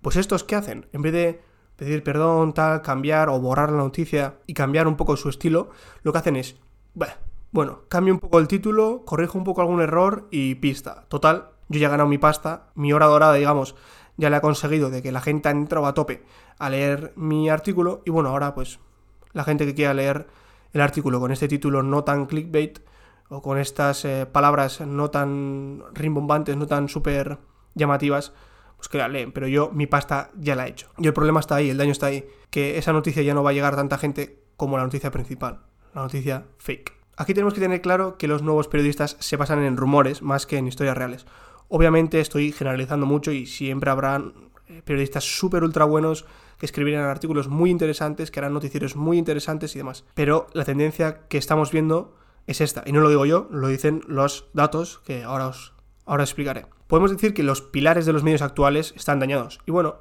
Pues 0.01 0.15
estos, 0.15 0.43
¿qué 0.43 0.55
hacen? 0.55 0.87
En 0.93 1.01
vez 1.01 1.13
de 1.13 1.41
pedir 1.75 2.03
perdón, 2.03 2.53
tal, 2.53 2.81
cambiar 2.81 3.29
o 3.29 3.39
borrar 3.39 3.71
la 3.71 3.77
noticia 3.77 4.35
y 4.47 4.53
cambiar 4.53 4.87
un 4.87 4.97
poco 4.97 5.15
su 5.15 5.29
estilo, 5.29 5.69
lo 6.03 6.11
que 6.11 6.17
hacen 6.17 6.35
es, 6.35 6.57
bueno, 7.51 7.83
cambio 7.87 8.13
un 8.13 8.19
poco 8.19 8.39
el 8.39 8.47
título, 8.47 9.03
corrijo 9.05 9.37
un 9.37 9.43
poco 9.43 9.61
algún 9.61 9.81
error 9.81 10.27
y 10.31 10.55
pista. 10.55 11.05
Total, 11.07 11.51
yo 11.69 11.79
ya 11.79 11.87
he 11.87 11.91
ganado 11.91 12.09
mi 12.09 12.17
pasta, 12.17 12.67
mi 12.75 12.91
hora 12.91 13.05
dorada, 13.05 13.33
digamos, 13.33 13.75
ya 14.17 14.29
le 14.29 14.35
ha 14.35 14.41
conseguido 14.41 14.89
de 14.89 15.01
que 15.01 15.11
la 15.11 15.21
gente 15.21 15.47
ha 15.47 15.51
entrado 15.51 15.85
a 15.85 15.93
tope 15.93 16.23
a 16.57 16.69
leer 16.69 17.13
mi 17.15 17.49
artículo 17.49 18.01
y 18.05 18.11
bueno, 18.11 18.29
ahora 18.29 18.53
pues 18.53 18.79
la 19.31 19.45
gente 19.45 19.65
que 19.65 19.73
quiera 19.73 19.93
leer 19.93 20.27
el 20.73 20.81
artículo 20.81 21.19
con 21.19 21.31
este 21.31 21.47
título 21.47 21.81
no 21.83 22.03
tan 22.03 22.25
clickbait 22.25 22.79
o 23.29 23.41
con 23.41 23.57
estas 23.57 24.03
eh, 24.05 24.25
palabras 24.25 24.81
no 24.81 25.09
tan 25.09 25.83
rimbombantes, 25.93 26.57
no 26.57 26.67
tan 26.67 26.89
súper 26.89 27.37
llamativas, 27.75 28.33
pues 28.75 28.87
que 28.89 28.97
la 28.97 29.07
leen, 29.07 29.31
pero 29.31 29.47
yo 29.47 29.71
mi 29.73 29.87
pasta 29.87 30.31
ya 30.35 30.55
la 30.55 30.67
he 30.67 30.69
hecho. 30.69 30.89
Y 30.97 31.07
el 31.07 31.13
problema 31.13 31.39
está 31.39 31.55
ahí, 31.55 31.69
el 31.69 31.77
daño 31.77 31.91
está 31.91 32.07
ahí, 32.07 32.27
que 32.49 32.77
esa 32.77 32.93
noticia 32.93 33.21
ya 33.21 33.33
no 33.33 33.43
va 33.43 33.51
a 33.51 33.53
llegar 33.53 33.73
a 33.73 33.77
tanta 33.77 33.97
gente 33.97 34.39
como 34.57 34.77
la 34.77 34.83
noticia 34.83 35.11
principal, 35.11 35.59
la 35.93 36.01
noticia 36.01 36.45
fake. 36.57 36.93
Aquí 37.17 37.33
tenemos 37.33 37.53
que 37.53 37.59
tener 37.59 37.81
claro 37.81 38.17
que 38.17 38.27
los 38.27 38.41
nuevos 38.41 38.67
periodistas 38.69 39.17
se 39.19 39.35
basan 39.35 39.63
en 39.63 39.75
rumores 39.75 40.21
más 40.21 40.45
que 40.45 40.57
en 40.57 40.67
historias 40.67 40.97
reales. 40.97 41.25
Obviamente 41.67 42.21
estoy 42.21 42.51
generalizando 42.51 43.05
mucho 43.05 43.31
y 43.31 43.45
siempre 43.45 43.91
habrán 43.91 44.49
eh, 44.67 44.81
periodistas 44.83 45.25
súper 45.25 45.63
ultra 45.63 45.83
buenos 45.83 46.25
que 46.57 46.65
escribirán 46.65 47.05
artículos 47.05 47.47
muy 47.47 47.69
interesantes, 47.69 48.31
que 48.31 48.39
harán 48.39 48.53
noticieros 48.53 48.95
muy 48.95 49.17
interesantes 49.17 49.75
y 49.75 49.79
demás. 49.79 50.05
Pero 50.13 50.47
la 50.53 50.63
tendencia 50.63 51.27
que 51.27 51.37
estamos 51.37 51.71
viendo 51.71 52.15
es 52.47 52.61
esta. 52.61 52.83
Y 52.85 52.91
no 52.91 53.01
lo 53.01 53.09
digo 53.09 53.25
yo, 53.25 53.47
lo 53.51 53.67
dicen 53.67 54.01
los 54.07 54.49
datos 54.53 54.99
que 55.05 55.23
ahora 55.23 55.47
os 55.47 55.73
ahora 56.05 56.23
explicaré. 56.23 56.65
Podemos 56.87 57.11
decir 57.11 57.33
que 57.33 57.43
los 57.43 57.61
pilares 57.61 58.05
de 58.05 58.13
los 58.13 58.23
medios 58.23 58.41
actuales 58.41 58.93
están 58.95 59.19
dañados. 59.19 59.59
Y 59.67 59.71
bueno, 59.71 59.97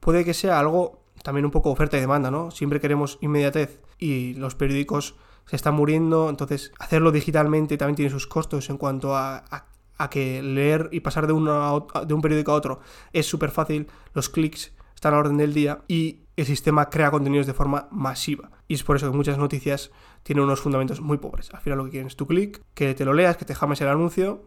puede 0.00 0.24
que 0.24 0.34
sea 0.34 0.58
algo 0.58 1.02
también 1.22 1.46
un 1.46 1.50
poco 1.50 1.70
oferta 1.70 1.96
y 1.96 2.00
demanda, 2.00 2.30
¿no? 2.30 2.50
Siempre 2.50 2.80
queremos 2.80 3.18
inmediatez 3.22 3.80
y 3.98 4.34
los 4.34 4.54
periódicos 4.54 5.16
se 5.46 5.56
están 5.56 5.74
muriendo, 5.74 6.28
entonces 6.28 6.72
hacerlo 6.78 7.10
digitalmente 7.10 7.78
también 7.78 7.96
tiene 7.96 8.10
sus 8.10 8.26
costos 8.26 8.68
en 8.68 8.76
cuanto 8.76 9.16
a, 9.16 9.44
a 9.50 9.66
a 9.98 10.10
que 10.10 10.42
leer 10.42 10.88
y 10.92 11.00
pasar 11.00 11.26
de, 11.26 11.32
uno 11.32 11.86
de 12.06 12.14
un 12.14 12.20
periódico 12.20 12.52
a 12.52 12.54
otro 12.54 12.80
es 13.12 13.26
súper 13.26 13.50
fácil, 13.50 13.88
los 14.12 14.28
clics 14.28 14.72
están 14.94 15.12
a 15.12 15.16
la 15.16 15.20
orden 15.20 15.36
del 15.36 15.54
día 15.54 15.82
y 15.88 16.20
el 16.36 16.46
sistema 16.46 16.90
crea 16.90 17.10
contenidos 17.10 17.46
de 17.46 17.54
forma 17.54 17.88
masiva. 17.90 18.50
Y 18.68 18.74
es 18.74 18.82
por 18.82 18.96
eso 18.96 19.10
que 19.10 19.16
muchas 19.16 19.38
noticias 19.38 19.90
tienen 20.26 20.42
unos 20.42 20.60
fundamentos 20.60 21.00
muy 21.00 21.18
pobres. 21.18 21.54
Al 21.54 21.60
final 21.60 21.78
lo 21.78 21.84
que 21.84 21.92
quieren 21.92 22.08
es 22.08 22.16
tu 22.16 22.26
clic, 22.26 22.60
que 22.74 22.94
te 22.94 23.04
lo 23.04 23.14
leas, 23.14 23.36
que 23.36 23.44
te 23.44 23.54
james 23.54 23.80
el 23.80 23.86
anuncio, 23.86 24.42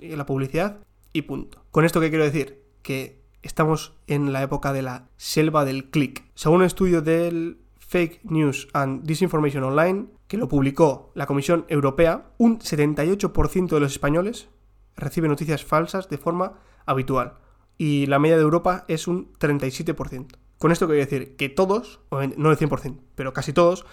y 0.00 0.16
la 0.16 0.26
publicidad 0.26 0.80
y 1.12 1.22
punto. 1.22 1.64
Con 1.70 1.84
esto 1.84 2.00
qué 2.00 2.10
quiero 2.10 2.24
decir 2.24 2.64
que 2.82 3.22
estamos 3.42 3.94
en 4.08 4.32
la 4.32 4.42
época 4.42 4.72
de 4.72 4.82
la 4.82 5.06
selva 5.16 5.64
del 5.64 5.88
clic. 5.90 6.24
Según 6.34 6.58
un 6.58 6.64
estudio 6.64 7.00
del 7.00 7.60
Fake 7.78 8.24
News 8.24 8.66
and 8.72 9.04
Disinformation 9.04 9.62
Online, 9.62 10.06
que 10.26 10.36
lo 10.36 10.48
publicó 10.48 11.12
la 11.14 11.26
Comisión 11.26 11.64
Europea, 11.68 12.32
un 12.36 12.58
78% 12.58 13.68
de 13.68 13.80
los 13.80 13.92
españoles 13.92 14.48
recibe 14.96 15.28
noticias 15.28 15.64
falsas 15.64 16.08
de 16.08 16.18
forma 16.18 16.54
habitual 16.86 17.34
y 17.78 18.06
la 18.06 18.18
media 18.18 18.36
de 18.36 18.42
Europa 18.42 18.84
es 18.88 19.06
un 19.06 19.32
37%. 19.34 20.26
Con 20.58 20.72
esto 20.72 20.88
quiero 20.88 21.00
decir 21.00 21.36
que 21.36 21.48
todos, 21.48 22.00
no 22.10 22.50
el 22.50 22.58
100%, 22.58 22.98
pero 23.14 23.32
casi 23.32 23.52
todos, 23.52 23.86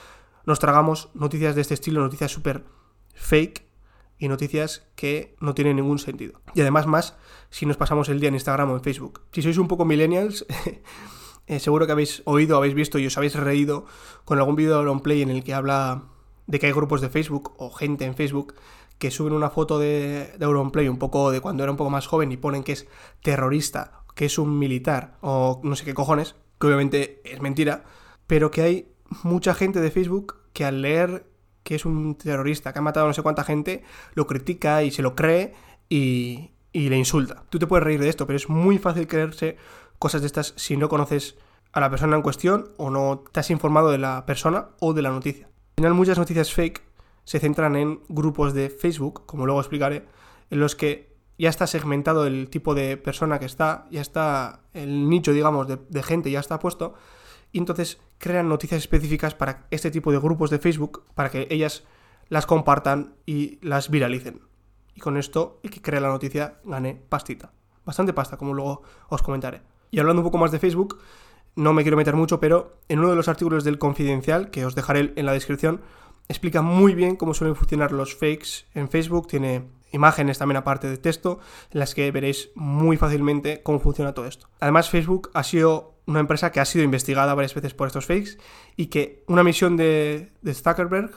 nos 0.48 0.60
tragamos 0.60 1.10
noticias 1.13 1.56
de 1.56 1.62
este 1.62 1.74
estilo, 1.74 2.00
noticias 2.01 2.32
súper 2.32 2.63
fake 3.13 3.68
y 4.18 4.30
noticias 4.30 4.88
que 4.96 5.36
no 5.42 5.54
tienen 5.54 5.75
ningún 5.75 6.00
sentido. 6.00 6.42
Y 6.56 6.62
además 6.62 6.88
más 6.88 7.18
si 7.50 7.66
nos 7.66 7.75
pasamos 7.75 8.08
el 8.08 8.22
día 8.22 8.30
en 8.30 8.36
Instagram 8.36 8.72
o 8.72 8.75
en 8.75 8.82
Facebook. 8.82 9.22
Si 9.34 9.42
sois 9.42 9.58
un 9.58 9.68
poco 9.68 9.84
millennials, 9.84 10.46
eh, 11.48 11.60
seguro 11.60 11.86
que 11.86 11.92
habéis 11.92 12.22
oído, 12.24 12.56
habéis 12.56 12.75
visto 12.75 12.98
y 12.98 13.06
os 13.06 13.18
habéis 13.18 13.36
reído 13.36 13.86
con 14.24 14.39
algún 14.39 14.56
vídeo 14.56 14.82
de 14.82 15.01
play 15.01 15.22
en 15.22 15.30
el 15.30 15.44
que 15.44 15.54
habla 15.54 16.06
de 16.48 16.60
que 16.60 16.68
hay 16.68 16.72
grupos 16.72 17.01
de 17.01 17.10
Facebook 17.10 17.54
o 17.58 17.70
gente 17.70 18.06
en 18.06 18.16
Facebook 18.16 18.56
que 18.98 19.12
suben 19.12 19.34
una 19.34 19.50
foto 19.50 19.80
de, 19.80 20.34
de 20.39 20.46
Auronplay 20.46 20.88
un 20.88 20.98
poco 20.98 21.30
de 21.30 21.42
cuando 21.42 21.63
era 21.63 21.72
un 21.72 21.77
poco 21.77 21.89
más 21.89 22.08
joven 22.08 22.32
y 22.32 22.38
ponen 22.38 22.63
que 22.63 22.72
es 22.72 22.88
terrorista, 23.22 24.06
que 24.16 24.25
es 24.25 24.39
un 24.39 24.58
militar 24.58 25.18
o 25.20 25.60
no 25.63 25.75
sé 25.75 25.84
qué 25.84 25.94
cojones, 25.94 26.36
que 26.58 26.68
obviamente 26.68 27.22
es 27.25 27.42
mentira, 27.42 27.84
pero 28.27 28.50
que 28.50 28.62
hay 28.62 28.97
mucha 29.23 29.53
gente 29.53 29.79
de 29.81 29.91
Facebook 29.91 30.37
que 30.53 30.65
al 30.65 30.81
leer 30.81 31.25
que 31.63 31.75
es 31.75 31.85
un 31.85 32.15
terrorista, 32.15 32.71
que 32.71 32.79
ha 32.79 32.81
matado 32.81 33.05
a 33.05 33.09
no 33.09 33.13
sé 33.13 33.21
cuánta 33.21 33.43
gente, 33.43 33.83
lo 34.13 34.25
critica 34.25 34.83
y 34.83 34.91
se 34.91 35.01
lo 35.01 35.15
cree 35.15 35.53
y, 35.89 36.51
y 36.71 36.87
le 36.87 36.97
insulta. 36.97 37.43
Tú 37.49 37.59
te 37.59 37.67
puedes 37.67 37.83
reír 37.83 37.99
de 37.99 38.07
esto, 38.07 38.25
pero 38.25 38.37
es 38.37 38.47
muy 38.47 38.77
fácil 38.77 39.05
creerse 39.05 39.57
cosas 39.99 40.21
de 40.21 40.27
estas 40.27 40.53
si 40.55 40.77
no 40.77 40.87
conoces 40.87 41.37
a 41.73 41.79
la 41.79 41.89
persona 41.89 42.15
en 42.15 42.21
cuestión 42.21 42.69
o 42.77 42.89
no 42.89 43.23
te 43.31 43.41
has 43.41 43.49
informado 43.49 43.91
de 43.91 43.97
la 43.97 44.25
persona 44.25 44.69
o 44.79 44.93
de 44.93 45.01
la 45.01 45.09
noticia. 45.09 45.47
Al 45.47 45.83
final 45.83 45.93
muchas 45.93 46.17
noticias 46.17 46.53
fake 46.53 46.81
se 47.23 47.39
centran 47.39 47.75
en 47.75 47.99
grupos 48.07 48.53
de 48.53 48.69
Facebook, 48.69 49.25
como 49.25 49.45
luego 49.45 49.59
explicaré, 49.59 50.05
en 50.49 50.59
los 50.59 50.75
que 50.75 51.17
ya 51.37 51.49
está 51.49 51.67
segmentado 51.67 52.25
el 52.25 52.49
tipo 52.49 52.73
de 52.73 52.97
persona 52.97 53.37
que 53.37 53.45
está, 53.45 53.85
ya 53.91 54.01
está 54.01 54.61
el 54.73 55.09
nicho, 55.09 55.33
digamos, 55.33 55.67
de, 55.67 56.03
gente 56.03 56.31
ya 56.31 56.39
está 56.39 56.57
puesto, 56.59 56.95
y 57.51 57.59
entonces 57.59 57.99
crean 58.17 58.50
noticias 58.50 58.79
específicas 58.79 59.36
para 59.36 59.67
este 59.71 59.91
tipo 59.91 60.12
de 60.12 60.19
grupos 60.19 60.50
de 60.50 60.59
Facebook, 60.59 61.03
para 61.15 61.29
que 61.29 61.47
ellas 61.50 61.83
las 62.29 62.45
compartan 62.45 63.15
y 63.25 63.59
las 63.62 63.89
viralicen. 63.89 64.41
Y 64.95 65.00
con 65.00 65.17
esto, 65.17 65.59
el 65.63 65.69
que 65.69 65.81
crea 65.81 66.00
la 66.00 66.09
noticia 66.09 66.59
gane 66.63 66.95
pastita. 66.95 67.51
bastante 67.86 68.12
pasta, 68.12 68.36
como 68.36 68.53
luego 68.53 68.81
os 69.07 69.21
comentaré. 69.21 69.62
Y 69.91 70.00
hablando 70.00 70.21
un 70.21 70.27
poco 70.27 70.38
más 70.38 70.51
de 70.51 70.59
Facebook, 70.59 71.00
no 71.55 71.71
me 71.74 71.83
quiero 71.83 71.95
meter 71.95 72.15
mucho, 72.15 72.39
pero 72.39 72.77
en 72.89 73.00
uno 73.00 73.09
de 73.09 73.15
los 73.15 73.27
artículos 73.29 73.63
del 73.63 73.79
Confidencial, 73.79 74.50
que 74.51 74.65
os 74.65 74.75
dejaré 74.75 75.13
en 75.15 75.25
la 75.25 75.31
descripción, 75.31 75.81
explica 76.27 76.62
muy 76.62 76.95
bien 76.95 77.15
cómo 77.15 77.33
suelen 77.33 77.55
funcionar 77.55 77.91
los 77.91 78.15
fakes 78.15 78.65
en 78.74 78.89
Facebook. 78.89 79.27
Tiene 79.27 79.69
imágenes 79.91 80.38
también 80.38 80.57
aparte 80.57 80.89
de 80.89 80.97
texto, 80.97 81.39
en 81.71 81.79
las 81.79 81.95
que 81.95 82.12
veréis 82.12 82.50
muy 82.55 82.97
fácilmente 82.97 83.63
cómo 83.63 83.79
funciona 83.79 84.13
todo 84.13 84.25
esto. 84.25 84.50
Además, 84.59 84.89
Facebook 84.89 85.31
ha 85.33 85.43
sido 85.43 85.97
una 86.07 86.19
empresa 86.21 86.51
que 86.51 86.59
ha 86.59 86.65
sido 86.65 86.83
investigada 86.83 87.35
varias 87.35 87.53
veces 87.53 87.73
por 87.73 87.87
estos 87.87 88.05
fakes 88.05 88.37
y 88.75 88.87
que 88.87 89.23
una 89.27 89.43
misión 89.43 89.77
de, 89.77 90.31
Zuckerberg, 90.53 91.11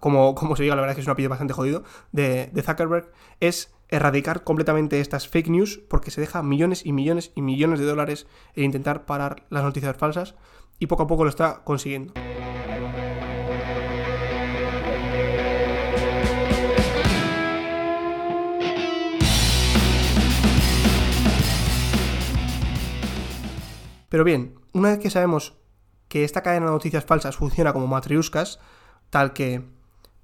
como, 0.00 0.34
como 0.34 0.56
se 0.56 0.64
diga, 0.64 0.74
la 0.74 0.80
verdad 0.80 0.92
es 0.92 0.96
que 0.96 1.00
es 1.02 1.06
un 1.06 1.12
apellido 1.12 1.30
bastante 1.30 1.54
jodido, 1.54 1.84
de, 2.10 2.48
de 2.52 2.62
Zuckerberg, 2.62 3.12
es 3.40 3.72
erradicar 3.88 4.44
completamente 4.44 5.00
estas 5.00 5.28
fake 5.28 5.48
news 5.48 5.80
porque 5.88 6.10
se 6.10 6.20
deja 6.20 6.42
millones 6.42 6.84
y 6.84 6.92
millones 6.92 7.32
y 7.34 7.42
millones 7.42 7.78
de 7.80 7.86
dólares 7.86 8.26
en 8.54 8.64
intentar 8.64 9.06
parar 9.06 9.44
las 9.50 9.62
noticias 9.62 9.96
falsas 9.96 10.34
y 10.78 10.86
poco 10.86 11.04
a 11.04 11.06
poco 11.06 11.24
lo 11.24 11.30
está 11.30 11.62
consiguiendo. 11.64 12.12
Pero 24.08 24.24
bien, 24.24 24.54
una 24.72 24.90
vez 24.90 24.98
que 24.98 25.10
sabemos 25.10 25.58
que 26.08 26.24
esta 26.24 26.42
cadena 26.42 26.66
de 26.66 26.72
noticias 26.72 27.04
falsas 27.04 27.36
funciona 27.36 27.72
como 27.72 27.86
matriuscas, 27.86 28.58
tal 29.10 29.32
que, 29.32 29.62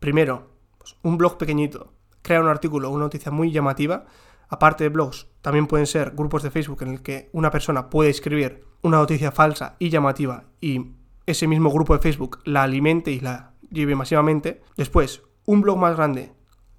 primero, 0.00 0.50
pues, 0.78 0.96
un 1.02 1.18
blog 1.18 1.36
pequeñito 1.38 1.92
crea 2.22 2.40
un 2.40 2.48
artículo 2.48 2.90
una 2.90 3.04
noticia 3.04 3.30
muy 3.30 3.52
llamativa, 3.52 4.06
aparte 4.48 4.84
de 4.84 4.90
blogs, 4.90 5.28
también 5.42 5.66
pueden 5.66 5.86
ser 5.86 6.12
grupos 6.12 6.42
de 6.42 6.50
Facebook 6.50 6.82
en 6.82 6.88
el 6.88 7.02
que 7.02 7.28
una 7.32 7.50
persona 7.50 7.90
puede 7.90 8.10
escribir 8.10 8.64
una 8.82 8.96
noticia 8.96 9.30
falsa 9.30 9.76
y 9.78 9.90
llamativa 9.90 10.44
y 10.60 10.92
ese 11.26 11.46
mismo 11.46 11.70
grupo 11.70 11.94
de 11.94 12.00
Facebook 12.00 12.40
la 12.44 12.62
alimente 12.62 13.10
y 13.10 13.20
la 13.20 13.52
lleve 13.70 13.94
masivamente. 13.94 14.62
Después, 14.76 15.22
un 15.44 15.60
blog 15.60 15.78
más 15.78 15.96
grande 15.96 16.32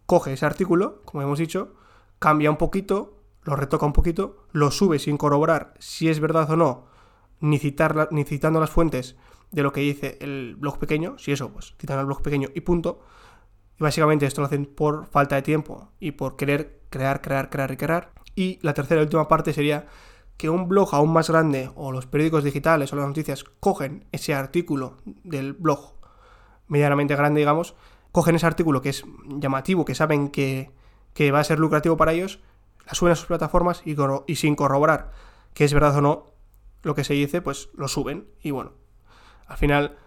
coge 0.05 0.33
ese 0.33 0.45
artículo, 0.45 1.01
como 1.03 1.21
hemos 1.21 1.39
dicho, 1.39 1.75
cambia 2.19 2.50
un 2.50 2.57
poquito, 2.57 3.21
lo 3.43 3.55
retoca 3.55 3.85
un 3.85 3.93
poquito, 3.93 4.47
lo 4.51 4.71
sube 4.71 4.97
sin 4.97 5.17
corroborar 5.17 5.74
si 5.79 6.09
es 6.09 6.19
verdad 6.19 6.50
o 6.50 6.55
no 6.55 6.95
ni, 7.39 7.60
ni 8.12 8.24
citando 8.24 8.60
las 8.60 8.70
fuentes 8.70 9.15
de 9.51 9.63
lo 9.63 9.72
que 9.72 9.82
dice 9.82 10.18
el 10.22 10.56
blog 10.58 10.80
pequeño, 10.80 11.18
si 11.18 11.32
eso, 11.32 11.51
pues 11.51 11.75
citan 11.80 12.00
al 12.00 12.06
blog 12.06 12.22
pequeño 12.22 12.50
y 12.54 12.62
punto. 12.62 13.01
Y 13.80 13.84
básicamente 13.84 14.25
esto 14.25 14.42
lo 14.42 14.48
hacen 14.48 14.65
por 14.65 15.08
falta 15.08 15.36
de 15.36 15.42
tiempo 15.42 15.92
y 16.00 16.12
por 16.12 16.36
querer 16.36 16.82
crear, 16.89 17.22
crear, 17.22 17.50
crear 17.50 17.72
y 17.72 17.77
crear. 17.77 18.12
Y 18.36 18.60
la 18.62 18.74
tercera 18.74 19.01
y 19.01 19.04
última 19.04 19.27
parte 19.27 19.54
sería 19.54 19.88
que 20.38 20.50
un 20.50 20.68
blog 20.68 20.94
aún 20.94 21.13
más 21.13 21.30
grande 21.30 21.72
o 21.75 21.92
los 21.92 22.06
periódicos 22.06 22.44
digitales 22.44 22.92
o 22.92 22.96
las 22.96 23.08
noticias 23.08 23.44
cogen 23.60 24.06
ese 24.12 24.34
artículo 24.34 24.98
del 25.24 25.54
blog 25.54 25.96
medianamente 26.68 27.15
grande, 27.15 27.39
digamos, 27.39 27.75
cogen 28.12 28.36
ese 28.36 28.46
artículo 28.46 28.82
que 28.82 28.89
es 28.89 29.04
llamativo, 29.27 29.86
que 29.86 29.96
saben 29.96 30.30
que, 30.30 30.72
que 31.13 31.32
va 31.32 31.39
a 31.39 31.44
ser 31.44 31.60
lucrativo 31.60 31.96
para 31.96 32.13
ellos, 32.13 32.39
la 32.86 32.94
suben 32.94 33.13
a 33.13 33.15
sus 33.15 33.27
plataformas 33.27 33.82
y, 33.86 33.96
y 34.27 34.36
sin 34.36 34.56
corroborar 34.56 35.12
que 35.54 35.63
es 35.63 35.74
verdad 35.74 35.98
o 35.98 36.01
no, 36.01 36.25
lo 36.86 36.96
que 36.96 37.04
se 37.04 37.15
dice, 37.15 37.42
pues 37.42 37.70
lo 37.74 37.88
suben. 37.88 38.27
Y 38.42 38.51
bueno, 38.51 38.74
al 39.48 39.58
final, 39.58 39.98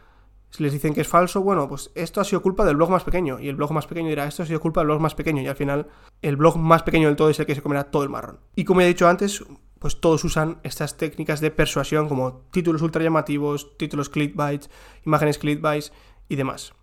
si 0.51 0.63
les 0.63 0.73
dicen 0.73 0.95
que 0.95 1.01
es 1.01 1.09
falso, 1.09 1.43
bueno, 1.43 1.69
pues 1.69 1.91
esto 1.97 2.21
ha 2.21 2.25
sido 2.25 2.41
culpa 2.41 2.65
del 2.65 2.77
blog 2.77 2.91
más 2.91 3.05
pequeño. 3.05 3.41
Y 3.41 3.49
el 3.49 3.57
blog 3.57 3.73
más 3.73 3.87
pequeño 3.87 4.09
dirá, 4.09 4.27
esto 4.27 4.45
ha 4.45 4.47
sido 4.47 4.61
culpa 4.61 4.81
del 4.81 4.87
blog 4.87 5.01
más 5.01 5.17
pequeño. 5.17 5.43
Y 5.43 5.49
al 5.49 5.57
final, 5.57 5.89
el 6.23 6.37
blog 6.37 6.57
más 6.57 6.85
pequeño 6.85 7.09
del 7.09 7.17
todo 7.17 7.31
es 7.31 7.41
el 7.41 7.47
que 7.47 7.57
se 7.57 7.63
comerá 7.63 7.91
todo 7.91 8.05
el 8.05 8.09
marrón. 8.09 8.39
Y 8.55 8.65
como 8.65 8.81
he 8.81 8.87
dicho 8.87 9.09
antes, 9.09 9.45
pues 9.81 10.01
todos 10.01 10.23
usan 10.23 10.61
estas 10.63 10.97
técnicas 10.97 11.41
de 11.41 11.51
persuasión 11.51 12.09
como 12.09 12.43
títulos 12.53 12.81
ultra 12.83 13.03
llamativos, 13.03 13.77
títulos 13.77 14.09
clickbait, 14.09 14.67
imágenes 15.05 15.39
clickbait 15.39 15.87
y 16.29 16.37
demás. 16.37 16.75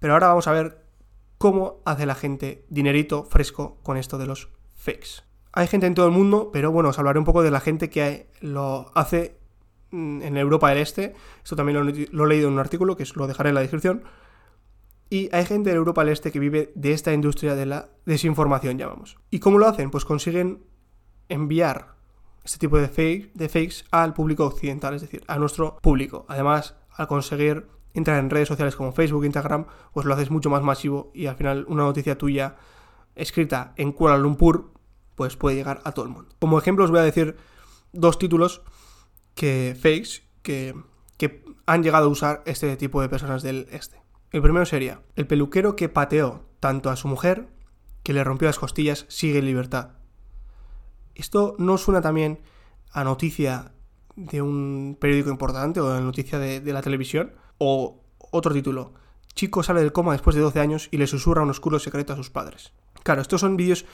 Pero 0.00 0.14
ahora 0.14 0.28
vamos 0.28 0.48
a 0.48 0.52
ver 0.52 0.84
cómo 1.38 1.82
hace 1.84 2.04
la 2.04 2.16
gente 2.16 2.66
dinerito 2.68 3.24
fresco 3.24 3.78
con 3.84 3.96
esto 3.96 4.18
de 4.18 4.26
los 4.26 4.48
fakes. 4.74 5.29
Hay 5.52 5.66
gente 5.66 5.86
en 5.86 5.94
todo 5.94 6.06
el 6.06 6.12
mundo, 6.12 6.50
pero 6.52 6.70
bueno, 6.70 6.90
os 6.90 6.98
hablaré 6.98 7.18
un 7.18 7.24
poco 7.24 7.42
de 7.42 7.50
la 7.50 7.60
gente 7.60 7.90
que 7.90 8.28
lo 8.40 8.90
hace 8.94 9.36
mm, 9.90 10.22
en 10.22 10.36
Europa 10.36 10.68
del 10.68 10.78
Este. 10.78 11.14
Esto 11.42 11.56
también 11.56 11.78
lo, 11.84 12.24
he 12.24 12.28
leído 12.28 12.48
en 12.48 12.54
un 12.54 12.60
artículo 12.60 12.96
que 12.96 13.04
lo 13.14 13.26
dejaré 13.26 13.48
en 13.48 13.56
la 13.56 13.60
descripción. 13.60 14.04
Y 15.08 15.28
hay 15.34 15.44
gente 15.44 15.70
en 15.70 15.76
Europa 15.76 16.02
del 16.04 16.12
Este 16.12 16.30
que 16.30 16.38
vive 16.38 16.72
de 16.76 16.92
esta 16.92 17.12
industria 17.12 17.56
de 17.56 17.66
la 17.66 17.88
desinformación, 18.06 18.78
llamamos. 18.78 19.18
¿Y 19.30 19.40
cómo 19.40 19.58
lo 19.58 19.66
hacen? 19.66 19.90
Pues 19.90 20.04
consiguen 20.04 20.62
enviar 21.28 21.94
este 22.44 22.58
tipo 22.58 22.78
de, 22.78 22.88
fake, 22.88 23.32
de 23.34 23.48
fakes 23.48 23.84
al 23.90 24.14
público 24.14 24.46
occidental, 24.46 24.94
es 24.94 25.02
decir, 25.02 25.24
a 25.26 25.38
nuestro 25.38 25.78
público. 25.78 26.26
Además, 26.28 26.76
al 26.96 27.08
conseguir 27.08 27.66
entrar 27.92 28.18
en 28.18 28.30
redes 28.30 28.48
sociales 28.48 28.76
como 28.76 28.92
Facebook, 28.92 29.24
Instagram, 29.24 29.66
pues 29.92 30.06
lo 30.06 30.14
haces 30.14 30.30
mucho 30.30 30.48
más 30.48 30.62
masivo 30.62 31.10
y 31.12 31.26
al 31.26 31.36
final 31.36 31.64
una 31.68 31.82
noticia 31.82 32.16
tuya 32.16 32.56
escrita 33.14 33.72
en 33.76 33.92
Kuala 33.92 34.16
Lumpur 34.16 34.72
pues 35.20 35.36
puede 35.36 35.54
llegar 35.54 35.82
a 35.84 35.92
todo 35.92 36.06
el 36.06 36.10
mundo. 36.10 36.34
Como 36.38 36.58
ejemplo 36.58 36.82
os 36.82 36.90
voy 36.90 37.00
a 37.00 37.02
decir 37.02 37.36
dos 37.92 38.18
títulos 38.18 38.62
que 39.34 39.76
fakes 39.78 40.22
que, 40.40 40.74
que 41.18 41.44
han 41.66 41.82
llegado 41.82 42.06
a 42.06 42.08
usar 42.08 42.42
este 42.46 42.74
tipo 42.78 43.02
de 43.02 43.10
personas 43.10 43.42
del 43.42 43.68
este. 43.70 44.00
El 44.30 44.40
primero 44.40 44.64
sería, 44.64 45.02
el 45.16 45.26
peluquero 45.26 45.76
que 45.76 45.90
pateó 45.90 46.46
tanto 46.58 46.88
a 46.88 46.96
su 46.96 47.06
mujer 47.06 47.50
que 48.02 48.14
le 48.14 48.24
rompió 48.24 48.48
las 48.48 48.58
costillas 48.58 49.04
sigue 49.10 49.40
en 49.40 49.44
libertad. 49.44 49.90
Esto 51.14 51.54
no 51.58 51.76
suena 51.76 52.00
también 52.00 52.40
a 52.90 53.04
noticia 53.04 53.72
de 54.16 54.40
un 54.40 54.96
periódico 54.98 55.28
importante 55.28 55.80
o 55.80 55.92
de 55.92 56.00
noticia 56.00 56.38
de, 56.38 56.62
de, 56.62 56.72
la 56.72 56.80
televisión. 56.80 57.34
O 57.58 58.04
otro 58.30 58.54
título, 58.54 58.94
chico 59.34 59.62
sale 59.62 59.82
del 59.82 59.92
coma 59.92 60.12
después 60.12 60.34
de 60.34 60.40
12 60.40 60.60
años 60.60 60.88
y 60.90 60.96
le 60.96 61.06
susurra 61.06 61.42
un 61.42 61.50
oscuro 61.50 61.78
secreto 61.78 62.14
a 62.14 62.16
sus 62.16 62.30
padres. 62.30 62.72
Claro, 63.02 63.20
estos 63.20 63.42
son 63.42 63.58
vídeos 63.58 63.84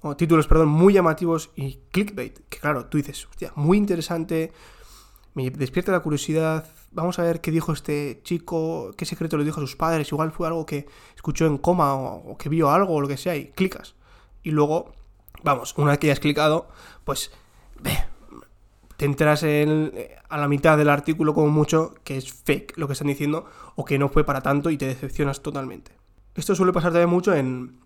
o 0.00 0.16
títulos, 0.16 0.46
perdón, 0.46 0.68
muy 0.68 0.94
llamativos 0.94 1.50
y 1.56 1.80
clickbait, 1.90 2.38
que 2.48 2.58
claro, 2.58 2.86
tú 2.86 2.98
dices, 2.98 3.26
hostia, 3.26 3.52
muy 3.56 3.78
interesante, 3.78 4.52
me 5.34 5.50
despierta 5.50 5.92
la 5.92 6.00
curiosidad, 6.00 6.68
vamos 6.92 7.18
a 7.18 7.22
ver 7.22 7.40
qué 7.40 7.50
dijo 7.50 7.72
este 7.72 8.20
chico, 8.22 8.92
qué 8.96 9.04
secreto 9.04 9.36
le 9.36 9.44
dijo 9.44 9.60
a 9.60 9.62
sus 9.62 9.76
padres, 9.76 10.10
igual 10.12 10.32
fue 10.32 10.46
algo 10.46 10.66
que 10.66 10.86
escuchó 11.14 11.46
en 11.46 11.58
coma 11.58 11.94
o, 11.94 12.36
que 12.38 12.48
vio 12.48 12.70
algo 12.70 12.94
o 12.94 13.00
lo 13.00 13.08
que 13.08 13.16
sea 13.16 13.36
y 13.36 13.46
clicas. 13.50 13.94
Y 14.42 14.50
luego, 14.50 14.92
vamos, 15.42 15.74
una 15.76 15.90
vez 15.90 15.98
que 15.98 16.06
hayas 16.06 16.20
clicado, 16.20 16.68
pues 17.04 17.32
ve, 17.80 17.92
te 18.96 19.04
enteras 19.04 19.42
en, 19.42 19.92
a 20.28 20.38
la 20.38 20.48
mitad 20.48 20.78
del 20.78 20.88
artículo 20.88 21.34
como 21.34 21.48
mucho 21.48 21.94
que 22.04 22.16
es 22.16 22.32
fake 22.32 22.78
lo 22.78 22.86
que 22.86 22.94
están 22.94 23.08
diciendo 23.08 23.46
o 23.76 23.84
que 23.84 23.98
no 23.98 24.08
fue 24.08 24.24
para 24.24 24.40
tanto 24.40 24.70
y 24.70 24.78
te 24.78 24.86
decepcionas 24.86 25.40
totalmente. 25.40 25.92
Esto 26.34 26.54
suele 26.54 26.72
pasar 26.72 26.92
también 26.92 27.10
mucho 27.10 27.34
en, 27.34 27.80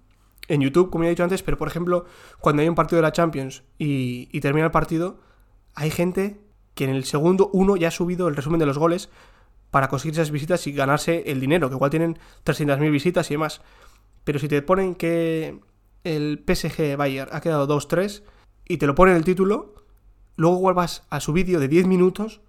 en 0.53 0.61
YouTube, 0.61 0.91
como 0.91 1.05
ya 1.05 1.09
he 1.09 1.11
dicho 1.13 1.25
antes, 1.25 1.43
pero 1.43 1.57
por 1.57 1.67
ejemplo, 1.67 2.05
cuando 2.39 2.61
hay 2.61 2.69
un 2.69 2.75
partido 2.75 2.99
de 2.99 3.03
la 3.03 3.13
Champions 3.13 3.63
y, 3.79 4.27
termina 4.41 4.67
el 4.67 4.71
partido, 4.71 5.19
hay 5.75 5.91
gente 5.91 6.43
que 6.75 6.85
en 6.85 6.91
el 6.91 7.05
segundo 7.05 7.49
uno 7.55 7.75
ya 7.77 7.89
ha 7.89 7.91
subido 7.91 8.29
el 8.29 8.37
resumen 8.37 8.61
de 8.61 8.67
los 8.67 8.77
goles 8.77 9.09
para 9.71 9.89
conseguir 9.89 10.13
esas 10.13 10.31
visitas 10.31 10.67
y 10.67 10.73
ganarse 10.73 11.25
el 11.27 11.41
dinero, 11.41 11.71
que 11.71 11.77
igual 11.77 11.91
tienen 11.91 12.19
300.000 12.45 12.91
visitas 12.91 13.31
y 13.31 13.35
demás. 13.35 13.63
Pero 14.25 14.39
si 14.39 14.47
te 14.47 14.61
ponen 14.61 14.95
que 14.95 15.59
el 16.05 16.45
PSG 16.47 16.99
Bayern 16.99 17.31
ha 17.33 17.41
quedado 17.41 17.67
2-3 17.67 18.23
y 18.69 18.77
te 18.77 18.87
lo 18.87 18.95
ponen 18.95 19.17
el 19.17 19.25
título, 19.25 19.87
luego 20.37 20.59
igual 20.59 20.75
vas 20.75 21.07
a 21.09 21.21
su 21.21 21.33
vídeo 21.33 21.61
de 21.61 21.69
10 21.69 21.87
minutos 21.87 22.43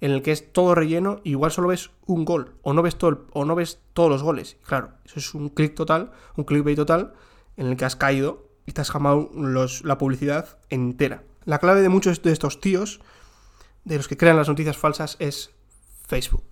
en 0.00 0.12
el 0.12 0.22
que 0.22 0.32
es 0.32 0.54
todo 0.54 0.74
relleno 0.74 1.20
y 1.22 1.32
igual 1.32 1.50
solo 1.50 1.68
ves 1.68 1.90
un 2.06 2.24
gol 2.24 2.54
o 2.62 2.72
no 2.72 2.80
ves 2.80 2.96
todo 2.96 3.26
o 3.34 3.44
no 3.44 3.54
ves 3.54 3.78
todos 3.92 4.08
los 4.08 4.22
goles. 4.22 4.56
Claro, 4.64 4.92
eso 5.04 5.18
es 5.18 5.34
un 5.34 5.50
clic 5.50 5.74
total, 5.74 6.12
un 6.36 6.44
clickbait 6.44 6.76
total 6.76 7.12
en 7.56 7.66
el 7.66 7.76
que 7.76 7.84
has 7.84 7.96
caído 7.96 8.48
y 8.66 8.72
te 8.72 8.80
has 8.80 8.90
jamado 8.90 9.30
la 9.34 9.98
publicidad 9.98 10.58
entera. 10.70 11.22
La 11.44 11.58
clave 11.58 11.82
de 11.82 11.88
muchos 11.88 12.22
de 12.22 12.32
estos 12.32 12.60
tíos, 12.60 13.00
de 13.84 13.96
los 13.96 14.08
que 14.08 14.16
crean 14.16 14.36
las 14.36 14.48
noticias 14.48 14.76
falsas, 14.76 15.16
es 15.18 15.50
Facebook. 16.06 16.44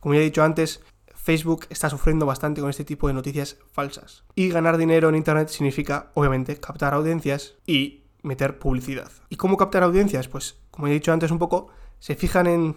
Como 0.00 0.14
ya 0.14 0.20
he 0.20 0.24
dicho 0.24 0.42
antes, 0.42 0.80
Facebook 1.14 1.66
está 1.70 1.90
sufriendo 1.90 2.24
bastante 2.24 2.60
con 2.60 2.70
este 2.70 2.84
tipo 2.84 3.08
de 3.08 3.14
noticias 3.14 3.58
falsas. 3.72 4.24
Y 4.34 4.48
ganar 4.48 4.78
dinero 4.78 5.08
en 5.08 5.16
Internet 5.16 5.48
significa, 5.48 6.10
obviamente, 6.14 6.58
captar 6.58 6.94
audiencias 6.94 7.56
y 7.66 8.04
meter 8.22 8.58
publicidad. 8.58 9.10
¿Y 9.28 9.36
cómo 9.36 9.56
captar 9.56 9.82
audiencias? 9.82 10.28
Pues, 10.28 10.58
como 10.70 10.86
he 10.86 10.92
dicho 10.92 11.12
antes 11.12 11.30
un 11.30 11.38
poco, 11.38 11.68
se 11.98 12.14
fijan 12.14 12.46
en, 12.46 12.76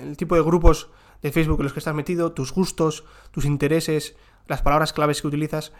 el 0.00 0.16
tipo 0.16 0.34
de 0.34 0.42
grupos 0.42 0.90
de 1.22 1.32
Facebook 1.32 1.60
en 1.60 1.64
los 1.64 1.72
que 1.72 1.80
estás 1.80 1.94
metido, 1.94 2.32
tus 2.32 2.52
gustos, 2.52 3.04
tus 3.30 3.44
intereses, 3.44 4.16
las 4.46 4.62
palabras 4.62 4.92
claves 4.92 5.20
que 5.20 5.28
utilizas, 5.28 5.72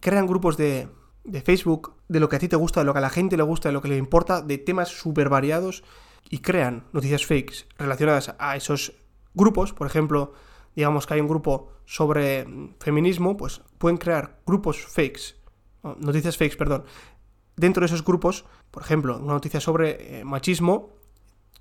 crean 0.00 0.26
grupos 0.26 0.56
de, 0.56 0.88
de 1.24 1.40
Facebook 1.40 1.94
de 2.08 2.20
lo 2.20 2.28
que 2.28 2.36
a 2.36 2.38
ti 2.38 2.48
te 2.48 2.56
gusta, 2.56 2.80
de 2.80 2.86
lo 2.86 2.92
que 2.92 2.98
a 2.98 3.02
la 3.02 3.10
gente 3.10 3.36
le 3.36 3.42
gusta, 3.42 3.68
de 3.68 3.72
lo 3.72 3.82
que 3.82 3.88
le 3.88 3.96
importa, 3.96 4.42
de 4.42 4.58
temas 4.58 4.88
súper 4.88 5.28
variados 5.28 5.84
y 6.28 6.38
crean 6.38 6.84
noticias 6.92 7.26
fakes 7.26 7.66
relacionadas 7.78 8.34
a 8.38 8.56
esos 8.56 8.94
grupos. 9.34 9.72
Por 9.72 9.86
ejemplo, 9.86 10.32
digamos 10.74 11.06
que 11.06 11.14
hay 11.14 11.20
un 11.20 11.28
grupo 11.28 11.72
sobre 11.84 12.46
feminismo, 12.80 13.36
pues 13.36 13.60
pueden 13.78 13.98
crear 13.98 14.40
grupos 14.46 14.86
fakes, 14.86 15.36
noticias 15.98 16.36
fakes, 16.36 16.56
perdón, 16.56 16.84
dentro 17.56 17.82
de 17.82 17.86
esos 17.86 18.04
grupos 18.04 18.44
por 18.74 18.82
ejemplo, 18.82 19.18
una 19.18 19.34
noticia 19.34 19.60
sobre 19.60 20.18
eh, 20.18 20.24
machismo, 20.24 20.96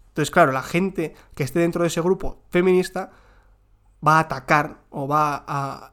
entonces, 0.08 0.32
claro, 0.32 0.52
la 0.52 0.63
gente 0.63 1.13
que 1.36 1.43
esté 1.43 1.60
dentro 1.60 1.84
de 1.84 1.89
ese 1.89 2.02
grupo 2.02 2.41
feminista 2.50 3.12
va 4.06 4.17
a 4.17 4.22
atacar 4.22 4.82
o 4.89 5.08
va 5.08 5.43
a, 5.48 5.91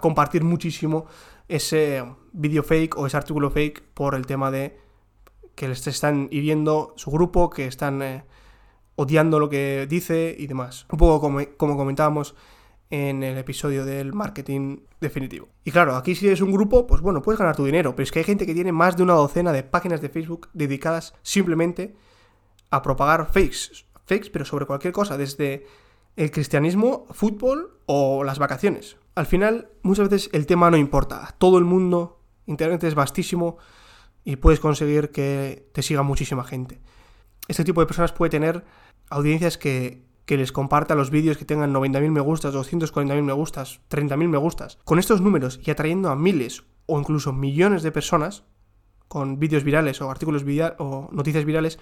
compartir 0.00 0.44
muchísimo 0.44 1.06
ese 1.52 2.02
vídeo 2.32 2.62
fake 2.62 2.96
o 2.96 3.06
ese 3.06 3.16
artículo 3.16 3.50
fake 3.50 3.82
por 3.92 4.14
el 4.14 4.26
tema 4.26 4.50
de 4.50 4.78
que 5.54 5.68
les 5.68 5.86
están 5.86 6.28
hiriendo 6.30 6.94
su 6.96 7.10
grupo, 7.10 7.50
que 7.50 7.66
están 7.66 8.00
eh, 8.00 8.24
odiando 8.96 9.38
lo 9.38 9.50
que 9.50 9.86
dice 9.88 10.34
y 10.38 10.46
demás. 10.46 10.86
Un 10.90 10.98
poco 10.98 11.20
como, 11.20 11.40
como 11.58 11.76
comentábamos 11.76 12.34
en 12.88 13.22
el 13.22 13.36
episodio 13.36 13.84
del 13.84 14.14
marketing 14.14 14.80
definitivo. 14.98 15.48
Y 15.62 15.70
claro, 15.70 15.94
aquí 15.96 16.14
si 16.14 16.26
eres 16.26 16.40
un 16.40 16.52
grupo, 16.52 16.86
pues 16.86 17.02
bueno, 17.02 17.20
puedes 17.20 17.38
ganar 17.38 17.54
tu 17.54 17.66
dinero, 17.66 17.94
pero 17.94 18.04
es 18.04 18.12
que 18.12 18.20
hay 18.20 18.24
gente 18.24 18.46
que 18.46 18.54
tiene 18.54 18.72
más 18.72 18.96
de 18.96 19.02
una 19.02 19.14
docena 19.14 19.52
de 19.52 19.62
páginas 19.62 20.00
de 20.00 20.08
Facebook 20.08 20.48
dedicadas 20.54 21.14
simplemente 21.22 21.94
a 22.70 22.80
propagar 22.80 23.30
fakes, 23.30 23.84
fakes, 24.06 24.30
pero 24.30 24.46
sobre 24.46 24.64
cualquier 24.64 24.94
cosa, 24.94 25.18
desde 25.18 25.66
el 26.16 26.30
cristianismo, 26.30 27.06
fútbol 27.10 27.78
o 27.84 28.24
las 28.24 28.38
vacaciones. 28.38 28.96
Al 29.14 29.26
final, 29.26 29.68
muchas 29.82 30.08
veces 30.08 30.30
el 30.32 30.46
tema 30.46 30.70
no 30.70 30.76
importa. 30.76 31.34
todo 31.38 31.58
el 31.58 31.64
mundo, 31.64 32.20
Internet 32.46 32.82
es 32.84 32.94
vastísimo 32.94 33.58
y 34.24 34.36
puedes 34.36 34.58
conseguir 34.58 35.10
que 35.10 35.68
te 35.72 35.82
siga 35.82 36.02
muchísima 36.02 36.44
gente. 36.44 36.80
Este 37.48 37.64
tipo 37.64 37.80
de 37.80 37.86
personas 37.86 38.12
puede 38.12 38.30
tener 38.30 38.64
audiencias 39.10 39.58
que, 39.58 40.06
que 40.24 40.38
les 40.38 40.52
compartan 40.52 40.96
los 40.96 41.10
vídeos 41.10 41.36
que 41.36 41.44
tengan 41.44 41.74
90.000 41.74 42.10
me 42.10 42.20
gustas, 42.20 42.54
240.000 42.54 43.22
me 43.22 43.32
gustas, 43.32 43.80
30.000 43.90 44.28
me 44.28 44.38
gustas. 44.38 44.78
Con 44.84 44.98
estos 44.98 45.20
números 45.20 45.60
y 45.62 45.70
atrayendo 45.70 46.08
a 46.08 46.16
miles 46.16 46.64
o 46.86 46.98
incluso 46.98 47.32
millones 47.32 47.82
de 47.82 47.92
personas 47.92 48.44
con 49.08 49.38
vídeos 49.38 49.62
virales 49.62 50.00
o 50.00 50.10
artículos 50.10 50.42
o 50.78 51.10
noticias 51.12 51.44
virales, 51.44 51.78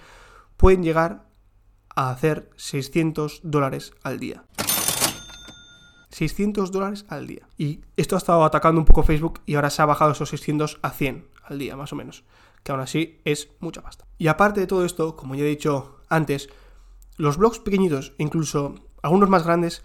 pueden 0.57 0.83
llegar 0.83 1.29
a 1.95 2.09
hacer 2.09 2.49
600 2.57 3.39
dólares 3.43 3.93
al 4.03 4.19
día. 4.19 4.43
600 6.11 6.71
dólares 6.71 7.05
al 7.09 7.27
día. 7.27 7.47
Y 7.57 7.81
esto 7.97 8.15
ha 8.15 8.17
estado 8.17 8.43
atacando 8.43 8.79
un 8.79 8.85
poco 8.85 9.03
Facebook 9.03 9.41
y 9.45 9.55
ahora 9.55 9.69
se 9.69 9.81
ha 9.81 9.85
bajado 9.85 10.11
esos 10.11 10.29
600 10.29 10.79
a 10.81 10.91
100 10.91 11.27
al 11.43 11.59
día, 11.59 11.75
más 11.75 11.93
o 11.93 11.95
menos. 11.95 12.23
Que 12.63 12.71
aún 12.71 12.81
así 12.81 13.19
es 13.25 13.49
mucha 13.59 13.81
pasta. 13.81 14.05
Y 14.17 14.27
aparte 14.27 14.59
de 14.59 14.67
todo 14.67 14.85
esto, 14.85 15.15
como 15.15 15.35
ya 15.35 15.43
he 15.43 15.47
dicho 15.47 15.99
antes, 16.09 16.49
los 17.17 17.37
blogs 17.37 17.59
pequeñitos, 17.59 18.13
incluso 18.17 18.75
algunos 19.01 19.29
más 19.29 19.43
grandes, 19.43 19.81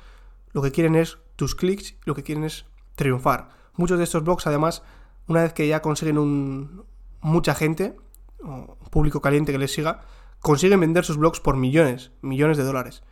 lo 0.52 0.62
que 0.62 0.72
quieren 0.72 0.94
es 0.94 1.18
tus 1.36 1.54
clics, 1.54 1.94
lo 2.04 2.14
que 2.14 2.22
quieren 2.22 2.44
es 2.44 2.66
triunfar. 2.96 3.50
Muchos 3.74 3.98
de 3.98 4.04
estos 4.04 4.24
blogs, 4.24 4.46
además, 4.46 4.82
una 5.26 5.42
vez 5.42 5.52
que 5.52 5.68
ya 5.68 5.82
consiguen 5.82 6.18
un, 6.18 6.84
mucha 7.20 7.54
gente, 7.54 7.96
o 8.42 8.76
público 8.90 9.20
caliente 9.20 9.52
que 9.52 9.58
les 9.58 9.72
siga, 9.72 10.02
consiguen 10.40 10.80
vender 10.80 11.04
sus 11.04 11.16
blogs 11.16 11.40
por 11.40 11.56
millones, 11.56 12.10
millones 12.20 12.56
de 12.56 12.64
dólares. 12.64 13.02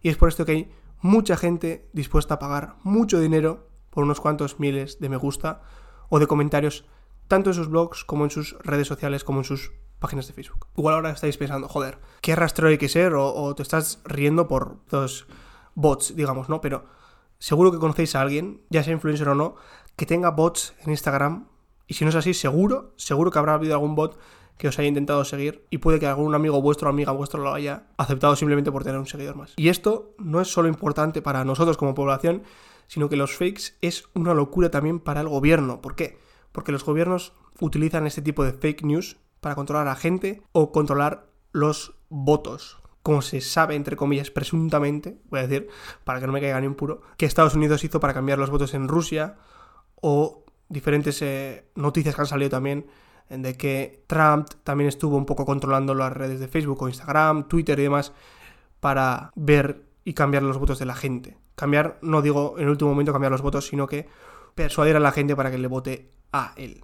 Y 0.00 0.08
es 0.08 0.16
por 0.16 0.28
esto 0.28 0.44
que 0.44 0.52
hay 0.52 0.72
mucha 1.02 1.36
gente 1.36 1.90
dispuesta 1.92 2.34
a 2.34 2.38
pagar 2.38 2.76
mucho 2.82 3.20
dinero 3.20 3.68
por 3.90 4.04
unos 4.04 4.20
cuantos 4.20 4.58
miles 4.58 5.00
de 5.00 5.08
me 5.08 5.16
gusta 5.16 5.60
o 6.08 6.18
de 6.18 6.26
comentarios, 6.26 6.84
tanto 7.28 7.50
en 7.50 7.54
sus 7.54 7.68
blogs 7.68 8.04
como 8.04 8.24
en 8.24 8.30
sus 8.30 8.56
redes 8.60 8.86
sociales, 8.86 9.24
como 9.24 9.40
en 9.40 9.44
sus 9.44 9.72
páginas 9.98 10.26
de 10.26 10.32
Facebook. 10.32 10.66
Igual 10.76 10.94
ahora 10.94 11.10
estáis 11.10 11.36
pensando, 11.36 11.68
joder, 11.68 11.98
qué 12.20 12.36
rastreo 12.36 12.70
hay 12.70 12.78
que 12.78 12.88
ser, 12.88 13.14
o, 13.14 13.54
te 13.54 13.62
estás 13.62 14.00
riendo 14.04 14.48
por 14.48 14.78
los 14.90 15.26
bots, 15.74 16.14
digamos, 16.16 16.48
¿no? 16.48 16.60
Pero 16.60 16.84
seguro 17.38 17.72
que 17.72 17.78
conocéis 17.78 18.14
a 18.14 18.20
alguien, 18.20 18.62
ya 18.70 18.82
sea 18.82 18.92
influencer 18.92 19.28
o 19.28 19.34
no, 19.34 19.56
que 19.96 20.06
tenga 20.06 20.30
bots 20.30 20.74
en 20.84 20.90
Instagram. 20.90 21.48
Y 21.86 21.94
si 21.94 22.04
no 22.04 22.10
es 22.10 22.16
así, 22.16 22.32
seguro, 22.32 22.92
seguro 22.96 23.30
que 23.30 23.38
habrá 23.38 23.54
habido 23.54 23.74
algún 23.74 23.94
bot 23.94 24.18
que 24.56 24.68
os 24.68 24.78
haya 24.78 24.88
intentado 24.88 25.24
seguir 25.24 25.66
y 25.70 25.78
puede 25.78 25.98
que 25.98 26.06
algún 26.06 26.34
amigo 26.34 26.62
vuestro 26.62 26.88
o 26.88 26.92
amiga 26.92 27.12
vuestro 27.12 27.42
lo 27.42 27.52
haya 27.52 27.86
aceptado 27.96 28.36
simplemente 28.36 28.70
por 28.70 28.84
tener 28.84 28.98
un 28.98 29.06
seguidor 29.06 29.36
más. 29.36 29.54
Y 29.56 29.68
esto 29.68 30.14
no 30.18 30.40
es 30.40 30.48
solo 30.48 30.68
importante 30.68 31.22
para 31.22 31.44
nosotros 31.44 31.76
como 31.76 31.94
población, 31.94 32.42
sino 32.86 33.08
que 33.08 33.16
los 33.16 33.36
fakes 33.36 33.74
es 33.80 34.04
una 34.14 34.34
locura 34.34 34.70
también 34.70 35.00
para 35.00 35.20
el 35.20 35.28
gobierno. 35.28 35.80
¿Por 35.80 35.94
qué? 35.94 36.18
Porque 36.52 36.72
los 36.72 36.84
gobiernos 36.84 37.32
utilizan 37.60 38.06
este 38.06 38.22
tipo 38.22 38.44
de 38.44 38.52
fake 38.52 38.84
news 38.84 39.16
para 39.40 39.54
controlar 39.54 39.86
a 39.86 39.90
la 39.90 39.96
gente 39.96 40.42
o 40.52 40.72
controlar 40.72 41.26
los 41.52 41.94
votos. 42.08 42.78
Como 43.02 43.22
se 43.22 43.40
sabe, 43.40 43.74
entre 43.74 43.96
comillas, 43.96 44.30
presuntamente, 44.30 45.18
voy 45.28 45.40
a 45.40 45.46
decir, 45.48 45.68
para 46.04 46.20
que 46.20 46.26
no 46.26 46.32
me 46.32 46.40
caiga 46.40 46.60
ni 46.60 46.68
puro, 46.68 47.02
que 47.16 47.26
Estados 47.26 47.54
Unidos 47.54 47.82
hizo 47.82 47.98
para 47.98 48.14
cambiar 48.14 48.38
los 48.38 48.50
votos 48.50 48.74
en 48.74 48.86
Rusia 48.86 49.36
o 50.00 50.44
diferentes 50.68 51.20
eh, 51.22 51.66
noticias 51.74 52.14
que 52.14 52.20
han 52.20 52.26
salido 52.26 52.50
también 52.50 52.86
de 53.28 53.56
que 53.56 54.04
Trump 54.06 54.48
también 54.64 54.88
estuvo 54.88 55.16
un 55.16 55.26
poco 55.26 55.46
controlando 55.46 55.94
las 55.94 56.12
redes 56.12 56.40
de 56.40 56.48
Facebook 56.48 56.82
o 56.82 56.88
Instagram, 56.88 57.48
Twitter 57.48 57.78
y 57.78 57.82
demás 57.84 58.12
para 58.80 59.30
ver 59.36 59.84
y 60.04 60.14
cambiar 60.14 60.42
los 60.42 60.58
votos 60.58 60.78
de 60.78 60.86
la 60.86 60.94
gente. 60.94 61.38
Cambiar, 61.54 61.98
no 62.02 62.22
digo 62.22 62.54
en 62.56 62.64
el 62.64 62.70
último 62.70 62.90
momento 62.90 63.12
cambiar 63.12 63.32
los 63.32 63.42
votos, 63.42 63.66
sino 63.66 63.86
que 63.86 64.08
persuadir 64.54 64.96
a 64.96 65.00
la 65.00 65.12
gente 65.12 65.36
para 65.36 65.50
que 65.50 65.58
le 65.58 65.68
vote 65.68 66.10
a 66.32 66.52
él. 66.56 66.82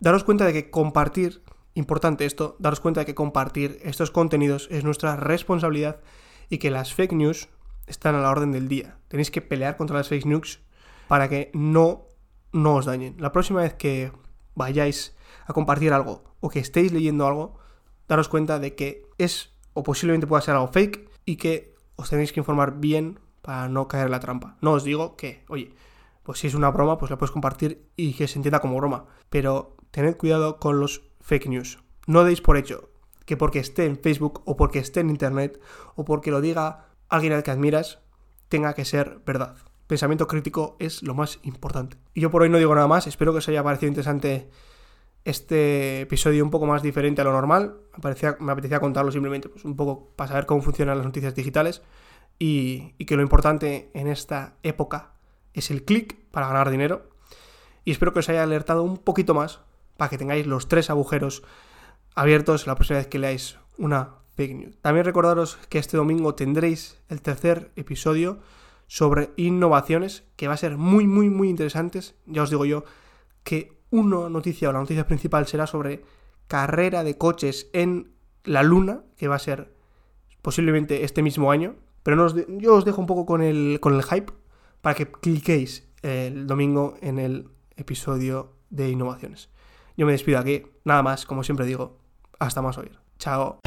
Daros 0.00 0.24
cuenta 0.24 0.46
de 0.46 0.54
que 0.54 0.70
compartir 0.70 1.42
Importante 1.74 2.24
esto, 2.24 2.56
daros 2.58 2.80
cuenta 2.80 3.00
de 3.00 3.06
que 3.06 3.14
compartir 3.14 3.78
estos 3.82 4.10
contenidos 4.10 4.68
es 4.70 4.84
nuestra 4.84 5.16
responsabilidad 5.16 6.00
y 6.48 6.58
que 6.58 6.70
las 6.70 6.94
fake 6.94 7.12
news 7.12 7.48
están 7.86 8.14
a 8.14 8.20
la 8.20 8.30
orden 8.30 8.52
del 8.52 8.68
día. 8.68 8.98
Tenéis 9.08 9.30
que 9.30 9.40
pelear 9.40 9.76
contra 9.76 9.96
las 9.96 10.08
fake 10.08 10.26
news 10.26 10.60
para 11.08 11.28
que 11.28 11.50
no, 11.54 12.06
no 12.52 12.76
os 12.76 12.86
dañen. 12.86 13.16
La 13.18 13.32
próxima 13.32 13.62
vez 13.62 13.74
que 13.74 14.12
vayáis 14.54 15.16
a 15.46 15.52
compartir 15.52 15.92
algo 15.92 16.24
o 16.40 16.48
que 16.48 16.58
estéis 16.58 16.92
leyendo 16.92 17.26
algo, 17.26 17.58
daros 18.08 18.28
cuenta 18.28 18.58
de 18.58 18.74
que 18.74 19.06
es 19.18 19.52
o 19.72 19.82
posiblemente 19.82 20.26
pueda 20.26 20.42
ser 20.42 20.54
algo 20.54 20.68
fake 20.68 21.08
y 21.24 21.36
que 21.36 21.74
os 21.96 22.10
tenéis 22.10 22.32
que 22.32 22.40
informar 22.40 22.80
bien 22.80 23.20
para 23.42 23.68
no 23.68 23.88
caer 23.88 24.06
en 24.06 24.12
la 24.12 24.20
trampa. 24.20 24.56
No 24.60 24.72
os 24.72 24.84
digo 24.84 25.16
que, 25.16 25.44
oye, 25.48 25.74
pues 26.22 26.40
si 26.40 26.46
es 26.46 26.54
una 26.54 26.70
broma, 26.70 26.98
pues 26.98 27.10
la 27.10 27.18
puedes 27.18 27.30
compartir 27.30 27.88
y 27.96 28.14
que 28.14 28.28
se 28.28 28.38
entienda 28.38 28.60
como 28.60 28.76
broma. 28.76 29.06
Pero 29.28 29.76
tened 29.90 30.16
cuidado 30.16 30.58
con 30.58 30.80
los 30.80 31.02
fake 31.20 31.48
news. 31.48 31.78
No 32.06 32.24
deis 32.24 32.40
por 32.40 32.56
hecho 32.56 32.90
que 33.30 33.36
porque 33.36 33.60
esté 33.60 33.84
en 33.86 33.96
Facebook 33.96 34.42
o 34.44 34.56
porque 34.56 34.80
esté 34.80 34.98
en 34.98 35.08
Internet 35.08 35.60
o 35.94 36.04
porque 36.04 36.32
lo 36.32 36.40
diga 36.40 36.86
alguien 37.08 37.32
al 37.32 37.44
que 37.44 37.52
admiras, 37.52 38.00
tenga 38.48 38.74
que 38.74 38.84
ser 38.84 39.20
verdad. 39.24 39.56
Pensamiento 39.86 40.26
crítico 40.26 40.76
es 40.80 41.04
lo 41.04 41.14
más 41.14 41.38
importante. 41.42 41.96
Y 42.12 42.22
yo 42.22 42.30
por 42.32 42.42
hoy 42.42 42.48
no 42.48 42.58
digo 42.58 42.74
nada 42.74 42.88
más, 42.88 43.06
espero 43.06 43.32
que 43.32 43.38
os 43.38 43.48
haya 43.48 43.62
parecido 43.62 43.88
interesante 43.88 44.50
este 45.24 46.00
episodio 46.00 46.42
un 46.44 46.50
poco 46.50 46.66
más 46.66 46.82
diferente 46.82 47.20
a 47.20 47.24
lo 47.24 47.32
normal. 47.32 47.76
Me, 48.02 48.50
apetecía 48.50 48.80
contarlo 48.80 49.12
simplemente 49.12 49.48
pues, 49.48 49.64
un 49.64 49.76
poco 49.76 50.08
para 50.16 50.28
saber 50.28 50.46
cómo 50.46 50.62
funcionan 50.62 50.96
las 50.96 51.06
noticias 51.06 51.34
digitales 51.34 51.82
y, 52.38 52.94
y 52.98 53.04
que 53.04 53.14
lo 53.14 53.22
importante 53.22 53.92
en 53.94 54.08
esta 54.08 54.54
época 54.64 55.12
es 55.54 55.70
el 55.70 55.84
clic 55.84 56.16
para 56.32 56.48
ganar 56.48 56.68
dinero. 56.68 57.10
Y 57.84 57.92
espero 57.92 58.12
que 58.12 58.18
os 58.18 58.28
haya 58.28 58.42
alertado 58.42 58.82
un 58.82 58.98
poquito 58.98 59.34
más 59.34 59.60
para 60.00 60.08
que 60.08 60.16
tengáis 60.16 60.46
los 60.46 60.66
tres 60.66 60.88
agujeros 60.88 61.42
abiertos 62.14 62.66
la 62.66 62.74
próxima 62.74 63.00
vez 63.00 63.08
que 63.08 63.18
leáis 63.18 63.58
una 63.76 64.14
fake 64.34 64.54
news. 64.54 64.78
También 64.80 65.04
recordaros 65.04 65.58
que 65.68 65.78
este 65.78 65.98
domingo 65.98 66.34
tendréis 66.34 67.02
el 67.10 67.20
tercer 67.20 67.70
episodio 67.76 68.38
sobre 68.86 69.28
innovaciones 69.36 70.24
que 70.36 70.48
va 70.48 70.54
a 70.54 70.56
ser 70.56 70.78
muy 70.78 71.06
muy 71.06 71.28
muy 71.28 71.50
interesantes. 71.50 72.14
Ya 72.24 72.42
os 72.42 72.48
digo 72.48 72.64
yo 72.64 72.84
que 73.44 73.76
una 73.90 74.30
noticia 74.30 74.70
o 74.70 74.72
la 74.72 74.78
noticia 74.78 75.06
principal 75.06 75.46
será 75.46 75.66
sobre 75.66 76.02
carrera 76.46 77.04
de 77.04 77.18
coches 77.18 77.68
en 77.74 78.14
la 78.44 78.62
luna, 78.62 79.02
que 79.18 79.28
va 79.28 79.36
a 79.36 79.38
ser 79.38 79.70
posiblemente 80.40 81.04
este 81.04 81.22
mismo 81.22 81.50
año. 81.50 81.74
Pero 82.02 82.16
no 82.16 82.34
yo 82.58 82.74
os 82.74 82.86
dejo 82.86 83.02
un 83.02 83.06
poco 83.06 83.26
con 83.26 83.42
el, 83.42 83.80
con 83.82 83.94
el 83.94 84.02
hype 84.02 84.32
para 84.80 84.94
que 84.94 85.10
cliquéis 85.10 85.86
el 86.00 86.46
domingo 86.46 86.94
en 87.02 87.18
el 87.18 87.50
episodio 87.76 88.54
de 88.70 88.88
innovaciones. 88.88 89.50
Yo 90.00 90.06
me 90.06 90.12
despido 90.12 90.38
aquí. 90.38 90.62
Nada 90.82 91.02
más, 91.02 91.26
como 91.26 91.44
siempre 91.44 91.66
digo. 91.66 91.98
Hasta 92.38 92.62
más 92.62 92.78
oír. 92.78 92.98
Chao. 93.18 93.60